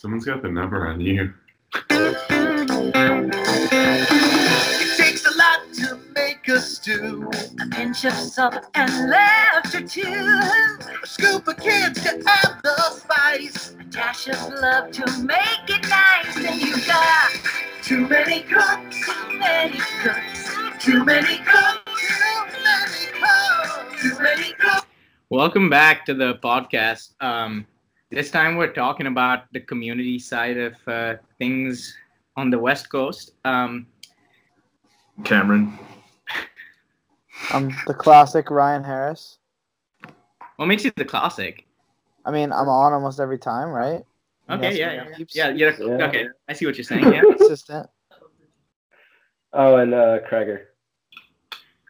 [0.00, 1.34] Someone's got the number on you.
[1.90, 2.16] It
[4.96, 7.30] takes a lot to make a stew.
[7.60, 10.48] A pinch of salt and laughter too.
[11.02, 13.74] A scoop of kids to add the spice.
[13.78, 16.34] A dash of love to make it nice.
[16.46, 17.32] And you got
[17.82, 20.82] Too many cooks, too many cooks.
[20.82, 24.86] too many cooks, too many cooks, too many cooks.
[25.28, 27.10] Welcome back to the podcast.
[27.20, 27.66] Um,
[28.10, 31.96] this time we're talking about the community side of uh, things
[32.36, 33.32] on the West Coast.
[33.44, 33.86] Um,
[35.24, 35.78] Cameron.
[37.52, 39.38] I'm the classic Ryan Harris.
[40.56, 41.66] what makes you the classic?
[42.24, 44.02] I mean, I'm on almost every time, right?
[44.50, 46.06] Okay, yeah, yeah, keeps- yeah, you're, Yeah.
[46.08, 46.26] okay.
[46.48, 47.12] I see what you're saying.
[47.12, 47.22] Yeah.
[47.22, 47.88] Consistent.
[49.52, 50.62] Oh, and uh, Kreger.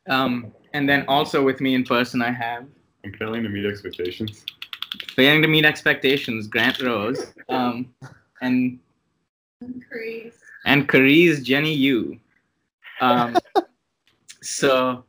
[0.08, 2.66] Um, and then also with me in person, I have
[3.04, 4.44] I'm failing to meet expectations.
[5.14, 7.92] Failing to meet expectations, Grant Rose, um,
[8.40, 8.78] and
[10.64, 12.18] and Carice Jenny Yu.
[13.00, 13.36] Um,
[14.42, 15.04] so,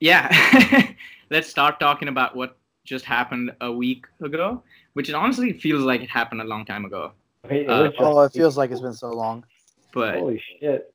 [0.00, 0.28] yeah,
[1.30, 4.62] let's start talking about what just happened a week ago,
[4.94, 7.12] which it honestly feels like it happened a long time ago.
[7.48, 9.44] Wait, it Uh, Oh, it feels like it's been so long.
[9.92, 10.92] But Holy shit.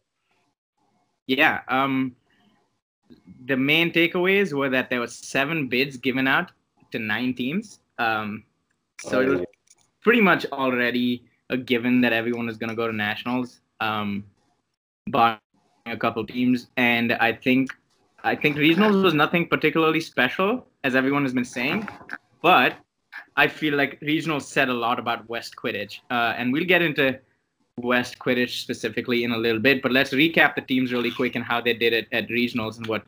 [1.28, 2.16] yeah, um,
[3.46, 6.52] the main takeaways were that there were seven bids given out
[6.96, 7.80] to nine teams.
[7.98, 8.44] Um,
[9.02, 9.42] so it was
[10.02, 14.24] pretty much already a given that everyone is going to go to nationals, um,
[15.08, 15.40] barring
[15.86, 16.68] a couple teams.
[16.78, 17.72] And I think
[18.24, 21.88] I think regionals was nothing particularly special, as everyone has been saying.
[22.42, 22.78] But
[23.36, 27.20] I feel like regionals said a lot about West Quidditch, uh, and we'll get into
[27.78, 29.82] West Quidditch specifically in a little bit.
[29.84, 32.88] But let's recap the teams really quick and how they did it at regionals and
[32.88, 33.04] what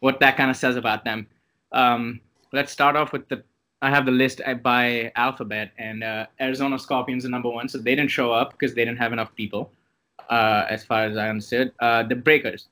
[0.00, 1.26] what that kind of says about them.
[1.72, 2.20] Um,
[2.54, 3.42] let's start off with the
[3.82, 7.94] I have the list by alphabet, and uh, Arizona Scorpions are number one, so they
[7.94, 9.70] didn't show up because they didn't have enough people,
[10.30, 11.70] uh, as far as I understood.
[11.80, 12.68] Uh, the Breakers.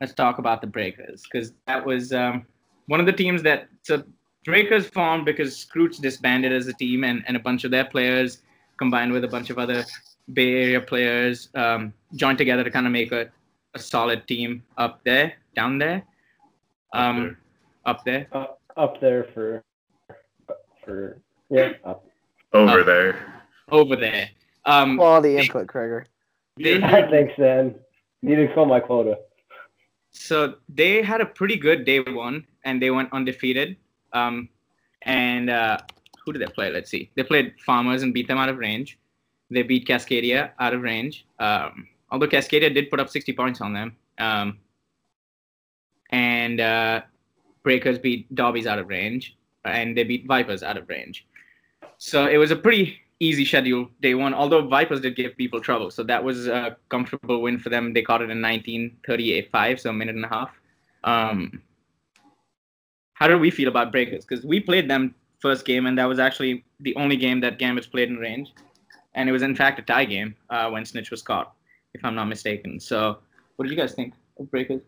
[0.00, 2.46] Let's talk about the Breakers because that was um,
[2.86, 4.02] one of the teams that so
[4.44, 8.38] Breakers formed because Scrooge disbanded as a team, and, and a bunch of their players
[8.78, 9.84] combined with a bunch of other
[10.32, 13.28] Bay Area players um, joined together to kind of make a,
[13.74, 16.04] a solid team up there, down there,
[16.94, 17.38] um, there.
[17.84, 18.26] up there.
[18.32, 19.62] Up, up there for,
[20.84, 21.20] for,
[21.50, 22.04] yeah, up.
[22.52, 23.42] Over Uh, there.
[23.70, 24.30] over there.
[24.64, 26.04] Um, Quality input, Kreger.
[26.56, 27.74] they, Thanks, Dan.
[28.22, 29.18] Need to fill my quota.
[30.10, 33.76] so they had a pretty good day one, and they went undefeated.
[34.12, 34.48] Um,
[35.02, 35.78] and uh,
[36.24, 36.70] who did they play?
[36.70, 37.10] Let's see.
[37.16, 38.98] They played Farmers and beat them out of range.
[39.50, 41.26] They beat Cascadia out of range.
[41.38, 43.96] Um, although Cascadia did put up 60 points on them.
[44.18, 44.58] Um,
[46.10, 47.02] and uh,
[47.64, 51.26] Breakers beat Dobbies out of range, and they beat Vipers out of range.
[51.98, 55.90] So it was a pretty easy schedule day one, although Vipers did give people trouble.
[55.90, 57.92] So that was a comfortable win for them.
[57.92, 60.50] They caught it in 1938-5, so a minute and a half.
[61.04, 61.62] Um,
[63.14, 64.24] how did we feel about Breakers?
[64.24, 67.86] Because we played them first game, and that was actually the only game that Gambits
[67.86, 68.52] played in range.
[69.14, 71.54] And it was, in fact, a tie game uh, when Snitch was caught,
[71.94, 72.80] if I'm not mistaken.
[72.80, 73.18] So
[73.56, 74.82] what did you guys think of Breakers?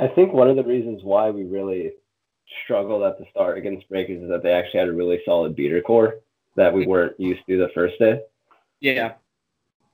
[0.00, 1.92] I think one of the reasons why we really
[2.64, 5.80] struggled at the start against Breakers is that they actually had a really solid beater
[5.80, 6.20] core
[6.56, 8.20] that we weren't used to the first day.
[8.80, 9.14] Yeah.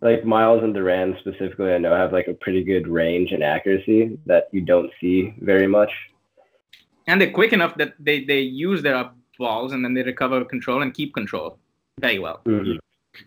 [0.00, 4.18] Like Miles and Duran specifically, I know have like a pretty good range and accuracy
[4.26, 5.90] that you don't see very much.
[7.06, 10.44] And they're quick enough that they, they use their up balls and then they recover
[10.44, 11.58] control and keep control
[12.00, 12.40] very well.
[12.44, 12.78] Mhm.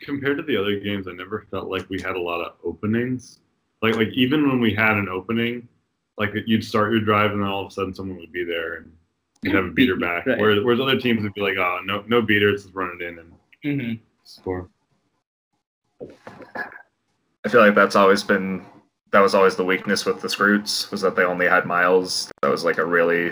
[0.01, 3.39] Compared to the other games, I never felt like we had a lot of openings.
[3.81, 5.67] Like like even when we had an opening,
[6.19, 8.75] like you'd start your drive and then all of a sudden someone would be there
[8.75, 8.91] and
[9.41, 10.25] you'd have a beater back.
[10.25, 10.37] Right.
[10.37, 13.19] Whereas, whereas other teams would be like, oh no no beaters, just run it in
[13.19, 13.93] and hmm
[14.23, 14.69] score.
[16.01, 18.65] I feel like that's always been
[19.11, 22.31] that was always the weakness with the Scroots was that they only had Miles.
[22.41, 23.31] That was like a really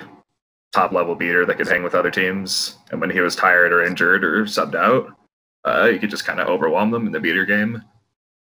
[0.73, 2.77] top level beater that could hang with other teams.
[2.91, 5.15] And when he was tired or injured or subbed out,
[5.65, 7.83] uh, you could just kind of overwhelm them in the beater game.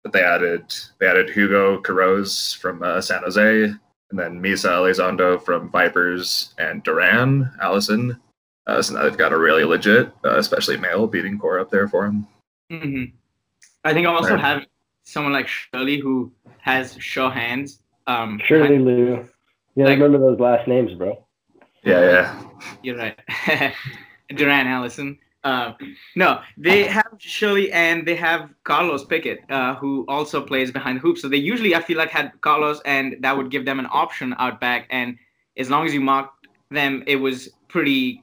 [0.02, 3.73] But they added they added Hugo Carroz from uh, San Jose,
[4.12, 8.20] and then Misa Elizondo from Vipers, and Duran Allison.
[8.67, 11.88] Uh, so now they've got a really legit, uh, especially male beating core up there
[11.88, 12.26] for them.
[12.70, 13.05] hmm
[13.85, 14.41] I think I'm also Right.
[14.41, 14.67] have
[15.03, 16.31] someone like Shirley who
[16.61, 17.81] has sure hands.
[18.06, 19.26] Um, Shirley Lou.
[19.75, 21.25] Yeah, Like- remember those last names, bro.
[21.82, 22.43] Yeah, yeah.
[22.82, 23.19] You're right.
[24.37, 25.19] Duran Allison.
[25.44, 25.73] Uh,
[26.15, 31.00] no, they have Shirley and they have Carlos Pickett, uh, who also plays behind the
[31.00, 31.19] hoop.
[31.19, 34.35] So they usually, I feel like, had Carlos, and that would give them an option
[34.39, 34.87] out back.
[34.91, 35.19] And
[35.56, 38.23] as long as you marked them, it was pretty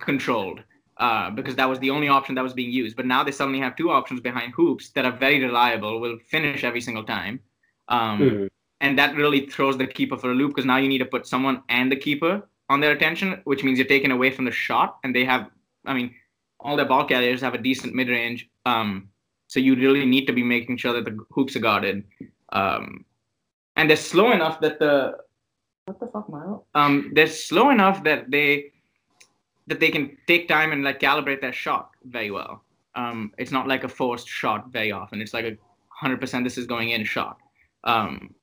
[0.00, 0.60] controlled.
[0.96, 2.94] uh, because that was the only option that was being used.
[2.96, 6.62] But now they suddenly have two options behind hoops that are very reliable, will finish
[6.62, 7.40] every single time.
[7.88, 8.48] Um, Mhm.
[8.80, 11.26] and that really throws the keeper for a loop because now you need to put
[11.26, 14.98] someone and the keeper on their attention, which means you're taken away from the shot,
[15.02, 15.50] and they have,
[15.84, 16.14] I mean,
[16.64, 19.08] all their ball carriers have a decent mid range, um,
[19.46, 22.02] so you really need to be making sure that the hoops are guarded,
[22.52, 23.04] um,
[23.76, 25.16] and they're slow enough that the
[25.84, 26.64] what the fuck, Milo?
[26.74, 28.72] Um, they're slow enough that they
[29.66, 32.64] that they can take time and like calibrate their shot very well.
[32.94, 35.20] Um, it's not like a forced shot very often.
[35.20, 35.56] It's like a
[35.88, 37.38] hundred percent this is going in shot.
[37.84, 38.34] Um,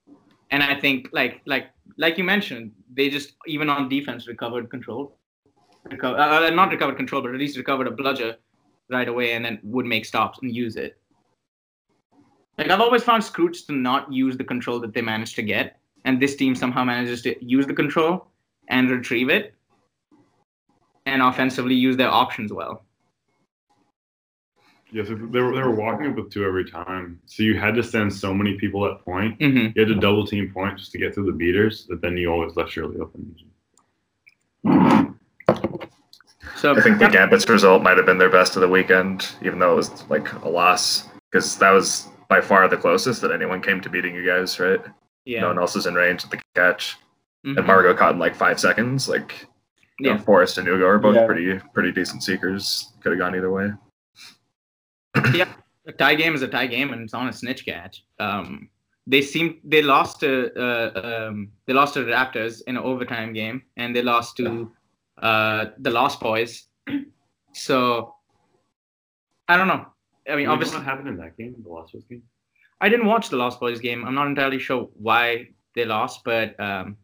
[0.52, 5.18] and I think like like like you mentioned, they just even on defense recovered control,
[5.92, 8.38] Reco- uh, uh, not recovered control, but at least recovered a bludger
[8.90, 10.98] right away, and then would make stops and use it.
[12.58, 15.80] Like I've always found Scrooge to not use the control that they managed to get,
[16.06, 18.28] and this team somehow manages to use the control
[18.68, 19.54] and retrieve it,
[21.06, 22.84] and offensively use their options well.
[24.94, 27.84] Yes, they were they were walking up with two every time, so you had to
[27.84, 29.42] send so many people at point.
[29.42, 32.18] hmm You had to double team point just to get through the beaters, but then
[32.18, 33.34] you always left Shirley open.
[36.62, 39.58] So I think the Gambits result might have been their best of the weekend, even
[39.58, 43.63] though it was like a loss, because that was by far the closest that anyone
[43.63, 44.80] came to beating you guys, right?
[45.25, 46.98] yeah, No one else is in range of the catch,
[47.44, 47.58] Mhm.
[47.58, 49.10] and Margot caught in like five seconds.
[49.10, 49.48] Like,
[50.00, 50.22] you know, Yeah.
[50.22, 51.25] Forrest and Ugo are both Yeah.
[51.25, 52.94] pretty pretty decent seekers.
[53.02, 53.72] Could have gone either way.
[55.34, 55.52] Yeah,
[55.88, 58.04] a tie game is a tie game, and it's on a snitch catch.
[58.19, 58.69] Um,
[59.08, 60.90] they seem they lost to uh,
[61.28, 64.72] um, they lost to the Raptors in an overtime game, and they lost to
[65.18, 66.68] uh, the Lost Boys.
[67.54, 68.16] So
[69.50, 69.86] I don't know.
[70.30, 72.24] I mean, You obviously, what happened in that game, the Lost Boys game?
[72.80, 74.06] I didn't watch the Lost Boys game.
[74.06, 76.96] I'm not entirely sure why they lost, but um,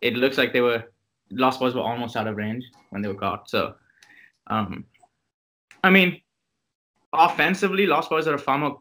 [0.00, 0.84] it looks like they were
[1.32, 3.50] Lost Boys were almost out of range when they were caught.
[3.50, 3.74] So,
[4.46, 4.84] um,
[5.82, 6.20] I mean,
[7.12, 8.80] offensively, Lost Boys are a far more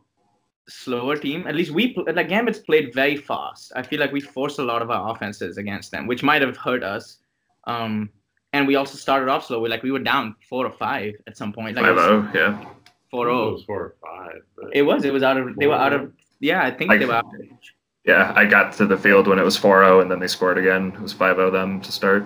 [0.69, 1.47] slower team.
[1.47, 3.71] At least we, like Gambits, played very fast.
[3.75, 6.57] I feel like we forced a lot of our offenses against them, which might have
[6.57, 7.17] hurt us.
[7.65, 8.09] Um,
[8.53, 9.59] and we also started off slow.
[9.59, 11.75] We like we were down four or five at some point.
[11.75, 12.65] Like Five zero, yeah.
[13.09, 13.49] four oh.
[13.49, 14.41] It was four or five.
[14.55, 15.05] But It was.
[15.05, 15.55] It was out of.
[15.55, 16.11] They were out of.
[16.39, 17.75] Yeah, I think Like- they were out of range.
[18.03, 20.91] Yeah, I got to the field when it was 4-0, and then they scored again.
[20.95, 22.25] It was 5-0 them to start.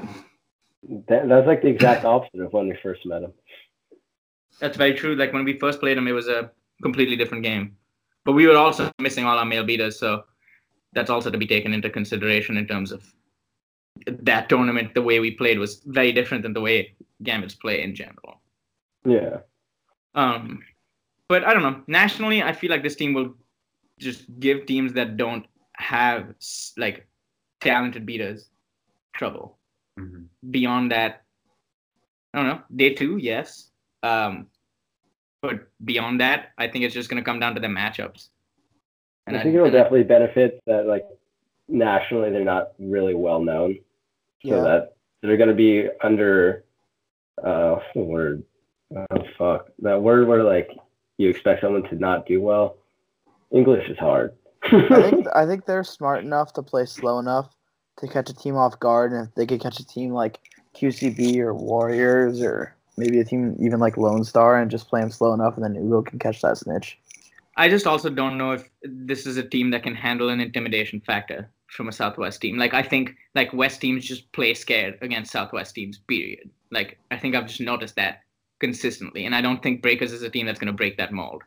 [1.10, 3.34] That, that's like the exact opposite of when we first met him.
[4.62, 5.16] That's very true.
[5.16, 6.50] Like when we first played them, it was a
[6.82, 7.76] completely different game.
[8.24, 10.24] But we were also missing all our male beaters, so
[10.94, 13.04] that's also to be taken into consideration in terms of
[14.06, 14.94] that tournament.
[14.94, 18.42] The way we played was very different than the way Gambits play in general.
[19.06, 19.38] Yeah.
[20.14, 20.64] Um,
[21.28, 21.82] but I don't know.
[21.88, 23.36] Nationally, I feel like this team will
[24.00, 25.46] just give teams that don't
[25.78, 26.34] have
[26.78, 27.08] like
[27.62, 28.50] talented beaters
[29.14, 29.58] trouble.
[30.00, 30.28] Mhm.
[30.52, 31.24] Beyond that,
[32.34, 32.62] I don't know.
[32.76, 33.72] Day two, yes.
[34.04, 34.48] Um,
[35.42, 38.30] but beyond that, I think it's just going to come down to the matchups.
[39.28, 41.06] I think it'll definitely benefit that like
[41.68, 43.80] nationally they're not really well known,
[44.50, 46.64] so that they're going to be under
[47.44, 48.44] uh what's the word
[48.96, 50.70] oh fuck that word where like
[51.18, 52.78] you expect someone to not do well.
[53.52, 54.34] English is hard.
[54.64, 57.54] I think I think they're smart enough to play slow enough
[57.98, 60.40] to catch a team off guard, and if they could catch a team like
[60.76, 65.12] QCB or Warriors or maybe a team even like Lone Star and just play them
[65.12, 66.98] slow enough, and then Ugo can catch that snitch.
[67.58, 71.00] I just also don't know if this is a team that can handle an intimidation
[71.00, 72.58] factor from a Southwest team.
[72.58, 76.00] Like I think like West teams just play scared against Southwest teams.
[76.08, 76.50] Period.
[76.72, 78.22] Like I think I've just noticed that
[78.60, 81.44] consistently, and I don't think Breakers is a team that's going to break that mold.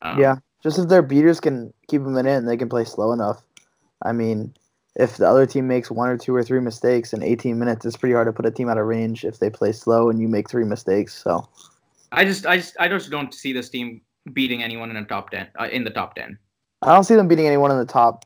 [0.00, 2.84] Um, Yeah, just if their beaters can keep them in, it and they can play
[2.84, 3.42] slow enough.
[4.02, 4.54] I mean,
[4.96, 7.96] if the other team makes one or two or three mistakes in 18 minutes, it's
[7.96, 10.28] pretty hard to put a team out of range if they play slow and you
[10.28, 11.14] make three mistakes.
[11.14, 11.48] So
[12.10, 14.00] I just I just I just don't see this team
[14.32, 15.48] beating anyone in the top ten.
[15.58, 16.38] Uh, in the top ten.
[16.82, 18.24] I don't see them beating anyone in the top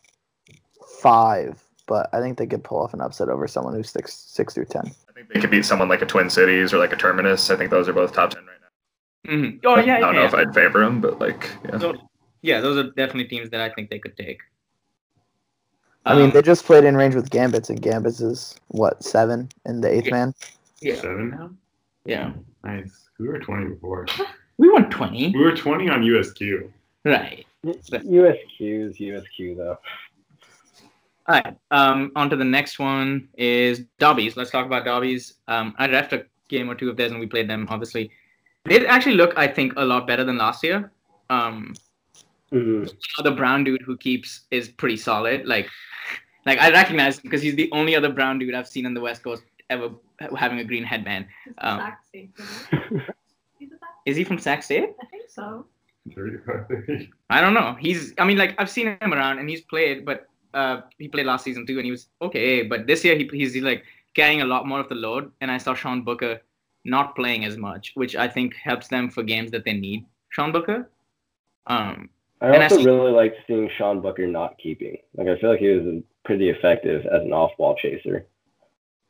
[1.00, 4.54] five, but I think they could pull off an upset over someone who's six six
[4.54, 4.86] through ten.
[5.08, 7.50] I think they could beat someone like a Twin Cities or like a Terminus.
[7.50, 9.32] I think those are both top 10 right now.
[9.32, 11.76] hmm Oh yeah, I don't yeah, know if I'd favor them, but like, yeah.
[11.78, 11.98] Those-
[12.42, 12.60] yeah.
[12.60, 14.40] Those are definitely teams that I think they could take.
[16.04, 19.48] I mean, Um, they just played in range with Gambits, and Gambits is what seven
[19.64, 20.12] in the eighth Yeah.
[20.12, 20.34] man.
[20.80, 21.50] yeah, Seven now?
[22.04, 22.32] yeah.
[22.62, 23.08] Nice.
[23.18, 24.06] We were 20 before.
[24.58, 26.70] We won twenty, We were 20 on USQ.
[27.04, 27.44] right?
[27.62, 29.78] USQ is USQ though.
[31.28, 31.56] All right.
[31.70, 34.36] Um, on to the next one is Dobbies.
[34.36, 35.34] Let's talk about Dobbies.
[35.48, 38.10] Um, I left a game or two of theirs and we played them, obviously.
[38.64, 40.92] They actually look, I think, a lot better than last year.
[41.30, 41.74] Um,
[42.52, 42.88] Mhm.
[43.24, 45.46] the brown dude who keeps is pretty solid.
[45.46, 45.68] Like,
[46.46, 49.00] like I recognize him because he's the only other brown dude I've seen on the
[49.00, 49.90] West Coast ever
[50.36, 51.26] having a green headband.
[51.58, 52.30] Um, State,
[52.70, 53.02] right?
[53.58, 54.90] He's a Sac- Is he from Sac State?
[55.02, 55.66] I think so.
[57.30, 57.76] I don't know.
[57.80, 61.26] He's I mean like I've seen him around and he's played, but uh he played
[61.26, 62.62] last season too and he was okay.
[62.62, 63.84] But this year he he's, he's like
[64.14, 66.40] carrying a lot more of the load and I saw Sean Booker
[66.84, 70.52] not playing as much, which I think helps them for games that they need Sean
[70.52, 70.90] Booker.
[71.66, 72.08] Um
[72.40, 74.96] I And I also really like seeing Sean Booker not keeping.
[75.16, 78.26] Like I feel like he was pretty effective as an off-ball chaser.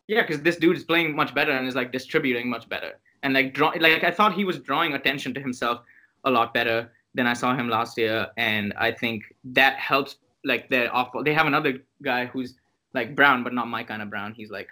[0.08, 3.34] Yeah, because this dude is playing much better and is like distributing much better, and
[3.34, 5.80] like draw like I thought he was drawing attention to himself
[6.24, 9.24] a lot better than I saw him last year, and I think
[9.60, 11.10] that helps like they're off.
[11.24, 11.72] They have another
[12.02, 12.54] guy who's
[12.94, 14.32] like brown, but not my kind of brown.
[14.34, 14.68] He's like,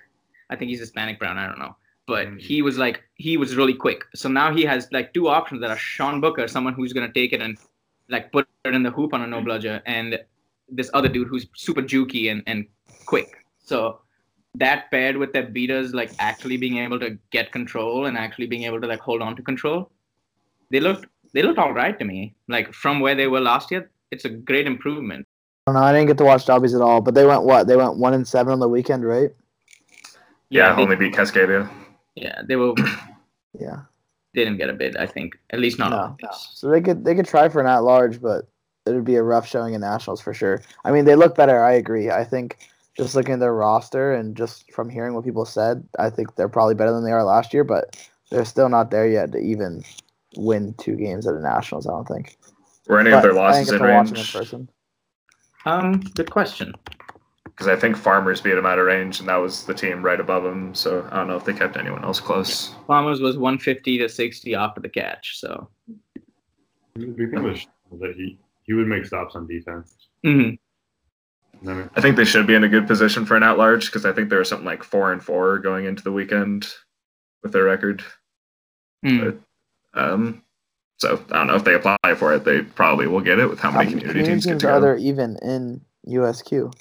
[0.51, 1.37] I think he's Hispanic brown.
[1.37, 1.77] I don't know,
[2.07, 2.41] but Mm.
[2.41, 4.05] he was like he was really quick.
[4.15, 7.33] So now he has like two options that are Sean Booker, someone who's gonna take
[7.33, 7.59] it and
[8.09, 10.19] like put it in the hoop on a no bludger, and
[10.69, 12.67] this other dude who's super jukey and and
[13.07, 13.31] quick.
[13.59, 14.01] So
[14.57, 18.63] that paired with their beaters like actually being able to get control and actually being
[18.65, 19.91] able to like hold on to control,
[20.71, 22.35] they looked they looked all right to me.
[22.49, 25.27] Like from where they were last year, it's a great improvement.
[25.67, 25.87] I don't know.
[25.87, 27.67] I didn't get to watch Dobbies at all, but they went what?
[27.67, 29.31] They went one and seven on the weekend, right?
[30.51, 31.69] Yeah, they, only beat Cascadia.
[32.17, 32.75] yeah, they were
[33.59, 33.81] Yeah.
[34.35, 34.97] they didn't get a bid.
[34.99, 35.91] I think at least not.
[35.91, 36.17] No, all.
[36.23, 36.29] no.
[36.33, 38.47] So they could they could try for an at large, but
[38.85, 40.61] it would be a rough showing in nationals for sure.
[40.85, 41.65] I mean, they look better.
[41.65, 42.11] I agree.
[42.11, 42.59] I think
[42.99, 46.49] just looking at their roster and just from hearing what people said, I think they're
[46.51, 47.97] probably better than they are last year, but
[48.31, 49.83] they're still not there yet to even
[50.37, 51.87] win two games at the nationals.
[51.87, 52.37] I don't think.
[52.87, 54.69] Were any But of their losses didn't in get to watch them in range?
[55.65, 55.85] Person.
[55.85, 56.75] Um, good question.
[57.45, 60.19] Because I think Farmers beat him out of range, and that was the team right
[60.19, 60.75] above him.
[60.75, 62.75] So I don't know if they kept anyone else close.
[62.87, 65.39] Farmers was 150 to 60 after the catch.
[65.39, 65.69] So
[66.95, 67.67] The big thing was
[68.01, 69.95] that he he would make stops on defense.
[70.25, 70.59] Mhm.
[71.67, 74.13] I think they should be in a good position for an at large because I
[74.13, 76.67] think there was something like four and four going into the weekend
[77.43, 78.03] with their record.
[79.05, 79.39] Mm.
[79.95, 80.43] Um,
[80.99, 83.59] so I don't know if they apply for it, they probably will get it with
[83.59, 86.73] how How many many community, community teams get teams to are there even in USQ?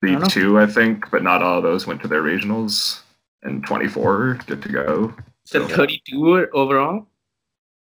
[0.00, 0.20] I.
[0.20, 3.00] The two, I think, but not all of those went to their regionals,
[3.42, 5.14] and 24 good to go.
[5.44, 7.06] So 32 overall.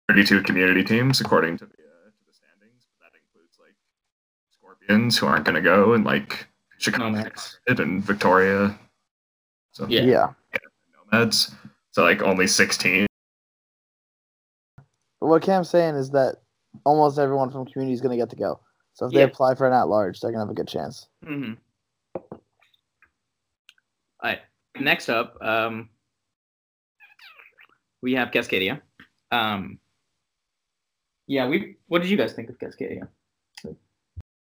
[0.08, 2.88] 32 community teams according to the, uh, to the standings.
[2.98, 3.76] But that includes like
[4.52, 6.48] Scorpions who aren't going to go, and like
[6.78, 7.60] Chicago Nomads.
[7.68, 8.80] And Victoria.
[9.72, 10.02] So Yeah.
[10.04, 10.28] yeah.
[11.12, 11.52] Nomads.
[11.92, 13.09] So like only 16.
[15.20, 16.38] But what Cam's saying is that
[16.86, 18.60] almost everyone from community is going to get to go.
[18.94, 19.26] So if they Yeah.
[19.26, 21.08] apply for an at large, they're going to have a good chance.
[21.26, 21.54] Mm-hmm.
[22.16, 22.22] All
[24.24, 24.40] right.
[24.80, 25.90] Next up, um,
[28.02, 28.82] we have Cascadia.
[29.32, 29.80] Um,
[31.28, 31.76] yeah, we.
[31.88, 33.08] What did you guys think of Cascadia?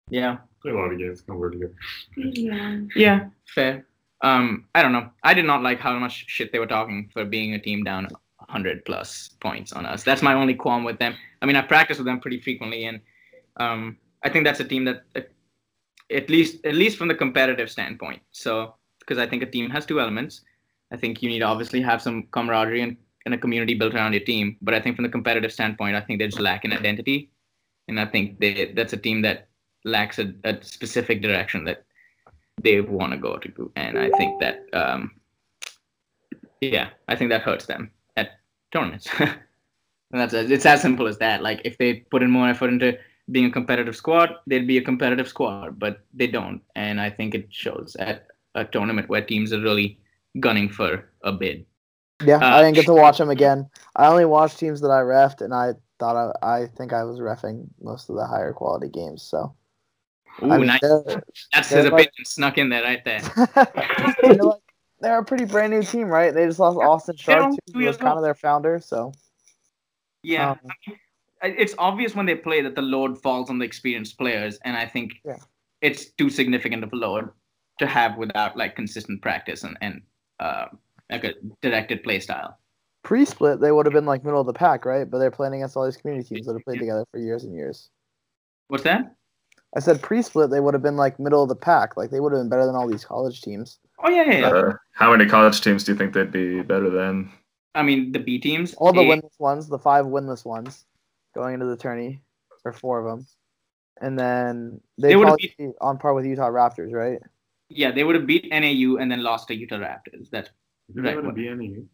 [0.09, 0.37] Yeah.
[0.61, 1.73] play a lot of games come work together.
[2.17, 2.79] Yeah.
[2.95, 3.25] Yeah.
[3.47, 3.85] Fair.
[4.21, 5.09] Um, I don't know.
[5.23, 8.07] I did not like how much shit they were talking for being a team down
[8.51, 10.03] 100 plus points on us.
[10.03, 11.15] That's my only qualm with them.
[11.41, 12.99] I mean, I practice with them pretty frequently, and
[13.57, 15.21] um, I think that's a team that, uh,
[16.11, 18.21] at least at least from the competitive standpoint.
[18.31, 20.41] So, because I think a team has two elements.
[20.91, 24.11] I think you need to obviously have some camaraderie and, and a community built around
[24.11, 24.57] your team.
[24.61, 27.31] But I think from the competitive standpoint, I think they just lack an identity,
[27.87, 29.47] and I think they that's a team that
[29.85, 31.85] lacks a, a specific direction that
[32.61, 35.11] they want to go to, and I think that um,
[36.59, 37.91] yeah, I think that hurts them
[38.71, 39.07] tournaments.
[39.19, 39.31] and
[40.11, 41.41] that's it's as simple as that.
[41.43, 42.97] Like if they put in more effort into
[43.31, 47.33] being a competitive squad, they'd be a competitive squad, but they don't, and I think
[47.35, 49.97] it shows at a tournament where teams are really
[50.39, 51.65] gunning for a bid.
[52.25, 53.69] Yeah, Uh, I didn't get to watch them again.
[53.95, 57.19] I only watched teams that I refed, and I thought I, I think I was
[57.19, 59.23] refing most of the higher quality games.
[59.23, 59.55] So
[60.43, 60.81] Ooh, I mean, nice.
[60.81, 61.23] they're,
[61.53, 63.21] That's they're his like- opinion snuck in there right there.
[64.21, 64.59] they're like
[65.01, 66.33] they're a pretty brand new team, right?
[66.33, 68.79] They just lost Austin They're Sharp, who was kind of their founder.
[68.79, 69.11] So
[70.23, 70.59] Yeah, um,
[71.41, 74.77] I- it's obvious when they play that the load falls on the experienced players, and
[74.77, 75.37] I think Yeah.
[75.81, 77.29] it's too significant of a load
[77.79, 80.01] to have without like consistent practice and and
[80.39, 80.67] uh,
[81.09, 82.57] like a directed play style.
[83.03, 85.09] pre-split, they would have been like middle of the pack, right?
[85.09, 87.55] But they're playing against all these community teams that have played together for years and
[87.55, 87.89] years.
[88.67, 89.15] What's that?
[89.75, 91.97] I said pre-split, they would have been like middle of the pack.
[91.97, 93.79] Like they would have been better than all these college teams.
[94.03, 94.39] Oh yeah, yeah.
[94.39, 94.47] yeah.
[94.49, 97.31] Uh, how many college teams do you think they'd be better than?
[97.75, 98.73] I mean the B teams.
[98.75, 100.85] All the winless ones, the five winless ones,
[101.35, 102.21] going into the tourney,
[102.65, 103.25] or four of them,
[104.01, 107.19] and then they, They would be on par with Utah Raptors, right?
[107.69, 110.29] Yeah, they would have beat NAU and then lost to Utah Raptors.
[110.29, 110.49] That's
[110.93, 111.85] Did Right, that what- be any?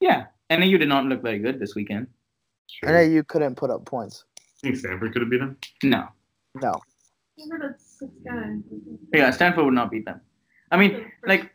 [0.00, 0.26] yeah.
[0.48, 2.06] NAU did not look very good this weekend.
[2.68, 2.88] Sure.
[2.88, 4.24] I know you couldn't put up points.
[4.38, 5.56] I think Stanford could have beat them.
[5.82, 6.08] No.
[6.62, 6.80] No,
[7.38, 8.56] Remember that six guy?
[9.12, 10.22] Yeah, Stanford would not beat them.
[10.70, 11.50] I mean, like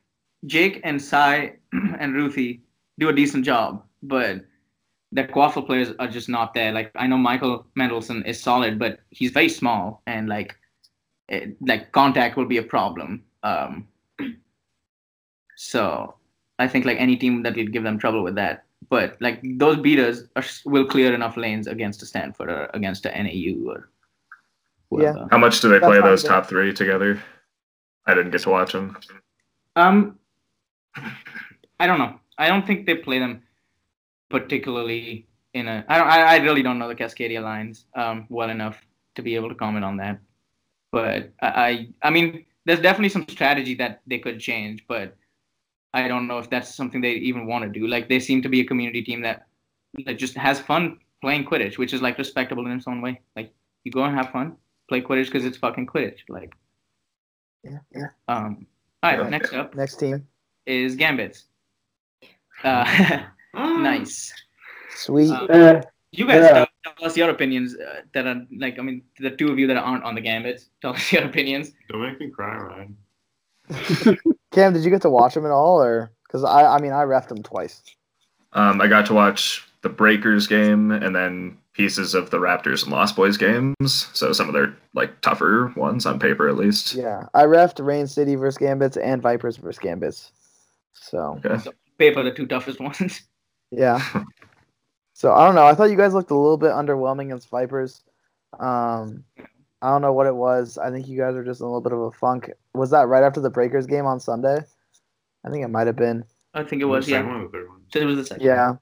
[0.46, 1.56] Jake and Sai
[2.00, 2.62] and Ruthie
[3.00, 4.42] do a decent job, but
[5.12, 6.72] the quaffle players are just not there.
[6.72, 10.56] Like I know Michael Mendelson is solid, but he's very small and like
[11.28, 13.24] it, like contact will be a problem.
[13.44, 13.88] Um,
[15.56, 16.16] so
[16.60, 18.66] I think like any team that would give them trouble with that.
[18.90, 23.10] But like those beaters are, will clear enough lanes against a Stanford or against a
[23.10, 23.90] NAU or
[24.90, 25.28] whoever.
[25.30, 26.30] How much do they That's play those good.
[26.30, 27.22] top three together?
[28.06, 28.98] I didn't get to watch them.
[29.76, 30.20] Um,
[31.80, 32.20] I don't know.
[32.38, 33.44] I don't think they play them
[34.30, 35.86] particularly in a.
[35.88, 36.08] I don't.
[36.08, 38.78] I, I really don't know the Cascadia lines um well enough
[39.16, 40.20] to be able to comment on that.
[40.92, 45.16] But I, I, I mean, there's definitely some strategy that they could change, but
[45.94, 47.88] I don't know if that's something they even want to do.
[47.88, 49.48] Like they seem to be a community team that
[50.06, 53.22] that just has fun playing Quidditch, which is like respectable in its own way.
[53.36, 54.56] Like you go and have fun,
[54.90, 56.20] play Quidditch because it's fucking Quidditch.
[56.30, 56.54] Like,
[57.64, 58.08] Yeah, yeah.
[58.28, 58.68] um.
[59.04, 59.30] All right, Yeah.
[59.30, 60.28] next up Next team.
[60.66, 61.46] Is Gambits.
[62.64, 63.22] Uh,
[63.54, 64.34] nice.
[64.96, 65.32] Sweet.
[65.32, 66.54] Uh, Eh, You guys Yeah.
[66.54, 69.68] tell, tell us your opinions uh, that are like, I mean, the two of you
[69.68, 71.72] that aren't on the Gambits, tell us your opinions.
[71.90, 72.98] Don't make me cry, Ryan.
[74.52, 77.04] Cam, did you get to watch them at all, or because I, I mean, I
[77.04, 77.82] refed them twice.
[78.54, 82.92] Um, I got to watch the Breakers game and then pieces of the Raptors and
[82.92, 84.10] Lost Boys games.
[84.14, 86.94] So some of their like tougher ones on paper, at least.
[86.96, 90.32] Yeah, I refed Rain City versus Gambits and Vipers versus Gambits.
[90.94, 91.70] So Okay.
[91.98, 93.22] Pay for the two toughest ones.
[93.72, 94.02] yeah.
[95.14, 95.66] So I don't know.
[95.66, 98.04] I thought you guys looked a little bit underwhelming against Vipers.
[98.60, 99.24] Um,
[99.84, 100.78] I don't know what it was.
[100.78, 102.52] I think you guys are just in a little bit of a funk.
[102.74, 104.60] Was that right after the Breakers game on Sunday?
[105.46, 106.24] I think it might have been.
[106.54, 107.32] I think it was, The second yeah.
[107.34, 107.82] one or the third one?
[107.94, 108.46] So it was the second.
[108.46, 108.74] Yeah.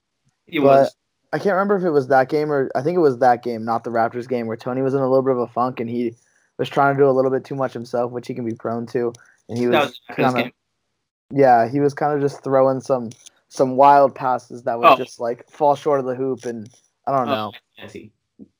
[0.46, 0.96] It but- was.
[1.32, 3.64] I can't remember if it was that game or I think it was that game,
[3.64, 5.88] not the Raptors game, where Tony was in a little bit of a funk and
[5.88, 6.16] he
[6.58, 8.84] was trying to do a little bit too much himself, which he can be prone
[8.88, 9.12] to.
[9.48, 10.52] And he That was, was kinda- game.
[11.30, 13.10] Yeah, he was kind of just throwing some
[13.48, 14.96] some wild passes that would Oh.
[14.96, 16.68] just like fall short of the hoop, and
[17.06, 17.52] I don't know.
[17.78, 18.12] Oh, I see.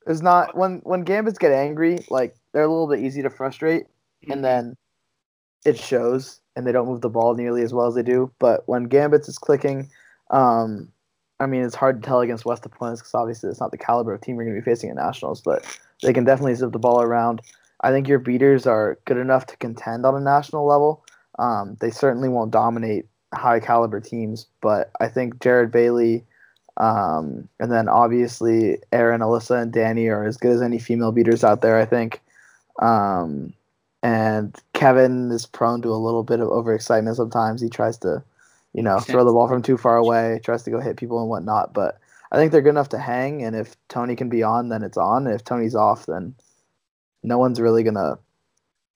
[0.07, 3.85] It's not when when Gambits get angry, like they're a little bit easy to frustrate,
[4.23, 4.31] Mm-hmm.
[4.33, 4.77] and then
[5.65, 8.31] it shows, and they don't move the ball nearly as well as they do.
[8.39, 9.89] But when Gambits is clicking,
[10.29, 10.89] um,
[11.39, 14.13] I mean, it's hard to tell against West opponents because obviously it's not the caliber
[14.13, 15.65] of team you're going to be facing at nationals, but
[16.03, 17.41] they can definitely zip the ball around.
[17.81, 21.03] I think your beaters are good enough to contend on a national level.
[21.41, 26.23] Um, they certainly won't dominate high caliber teams, but I think Jared Bailey,
[26.77, 31.43] um, and then obviously Aaron, Alyssa, and Danny are as good as any female beaters
[31.43, 31.77] out there.
[31.77, 32.21] I think,
[32.79, 33.53] um,
[34.03, 37.59] and Kevin is prone to a little bit of overexcitement sometimes.
[37.59, 38.23] He tries to,
[38.73, 41.29] you know, throw the ball from too far away, tries to go hit people and
[41.29, 41.73] whatnot.
[41.73, 41.99] But
[42.31, 44.97] I think they're good enough to hang, and if Tony can be on, then it's
[44.97, 45.25] on.
[45.25, 46.35] And if Tony's off, then
[47.23, 48.19] no one's really gonna,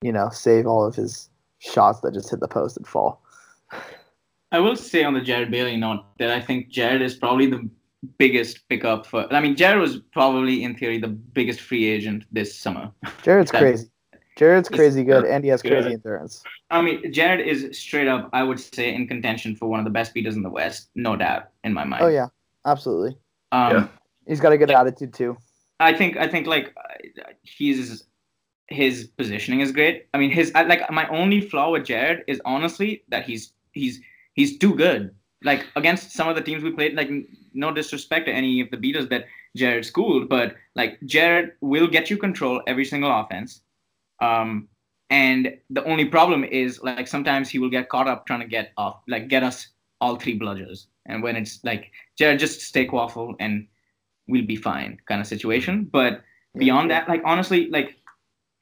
[0.03, 1.27] you know, save all of his
[1.59, 3.21] shots that just hit the post and fall.
[4.51, 7.67] I will say on the Jared Bailey note that I think Jared is probably the
[8.17, 9.31] biggest pickup for.
[9.33, 12.91] I mean, Jared was probably in theory the biggest free agent this summer.
[13.23, 13.89] Jared's That- crazy.
[14.37, 15.93] Jared's crazy good, and he has crazy Yeah.
[15.93, 16.43] endurance.
[16.69, 19.91] I mean, Jared is straight up, I would say, in contention for one of the
[19.91, 22.03] best beaters in the West, no doubt, in my mind.
[22.03, 22.27] Oh yeah,
[22.65, 23.17] absolutely.
[23.53, 23.87] Um, Yeah.
[24.27, 25.37] He's got a good attitude too.
[25.79, 28.03] I think I think like uh, he's
[28.67, 30.07] his positioning is great.
[30.13, 34.01] I mean, his like my only flaw with Jared is honestly that he's he's
[34.33, 35.13] he's too good.
[35.43, 37.09] Like against some of the teams we played, like
[37.53, 39.25] no disrespect to any of the beaters that
[39.55, 43.61] Jared schooled, but like Jared will get you control every single offense.
[44.21, 44.67] Um,
[45.09, 48.71] and the only problem is like sometimes he will get caught up trying to get
[48.77, 49.67] off, like get us
[50.01, 50.87] all three bludgers.
[51.05, 53.67] And when it's like Jared, just stay waffle and
[54.27, 55.87] we'll be fine kind of situation.
[55.91, 56.23] But
[56.57, 57.95] beyond that, like honestly, like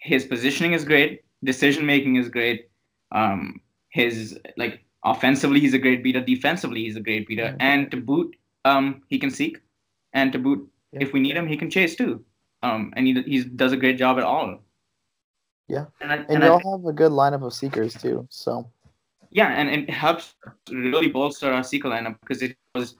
[0.03, 2.69] his positioning is great, decision making is great.
[3.13, 6.21] Um, his like offensively, he's a great beater.
[6.21, 7.55] Defensively, he's a great beater.
[7.55, 7.71] Yeah.
[7.71, 8.35] And to boot,
[8.65, 9.59] um, he can seek,
[10.13, 11.03] and to boot, Yeah.
[11.03, 12.23] if we need him, he can chase too.
[12.61, 14.59] Um, and he he does a great job at all.
[15.69, 15.85] Yeah.
[16.01, 18.27] And, I, And and you I, all have a good lineup of seekers too.
[18.29, 18.69] So
[19.31, 20.35] yeah, and it helps
[20.69, 22.95] really bolster our seeker lineup because it was,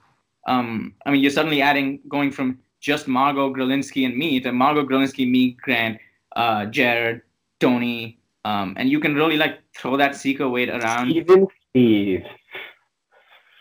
[0.48, 4.84] um, I mean, you're suddenly adding going from just Margot Grolinsky and me to Margot
[4.84, 5.98] Grolinsky, me, Grant,
[6.34, 7.22] uh, Jared,
[7.60, 11.10] Tony, um, and you can really like throw that seeker weight around.
[11.12, 12.24] Even Steve.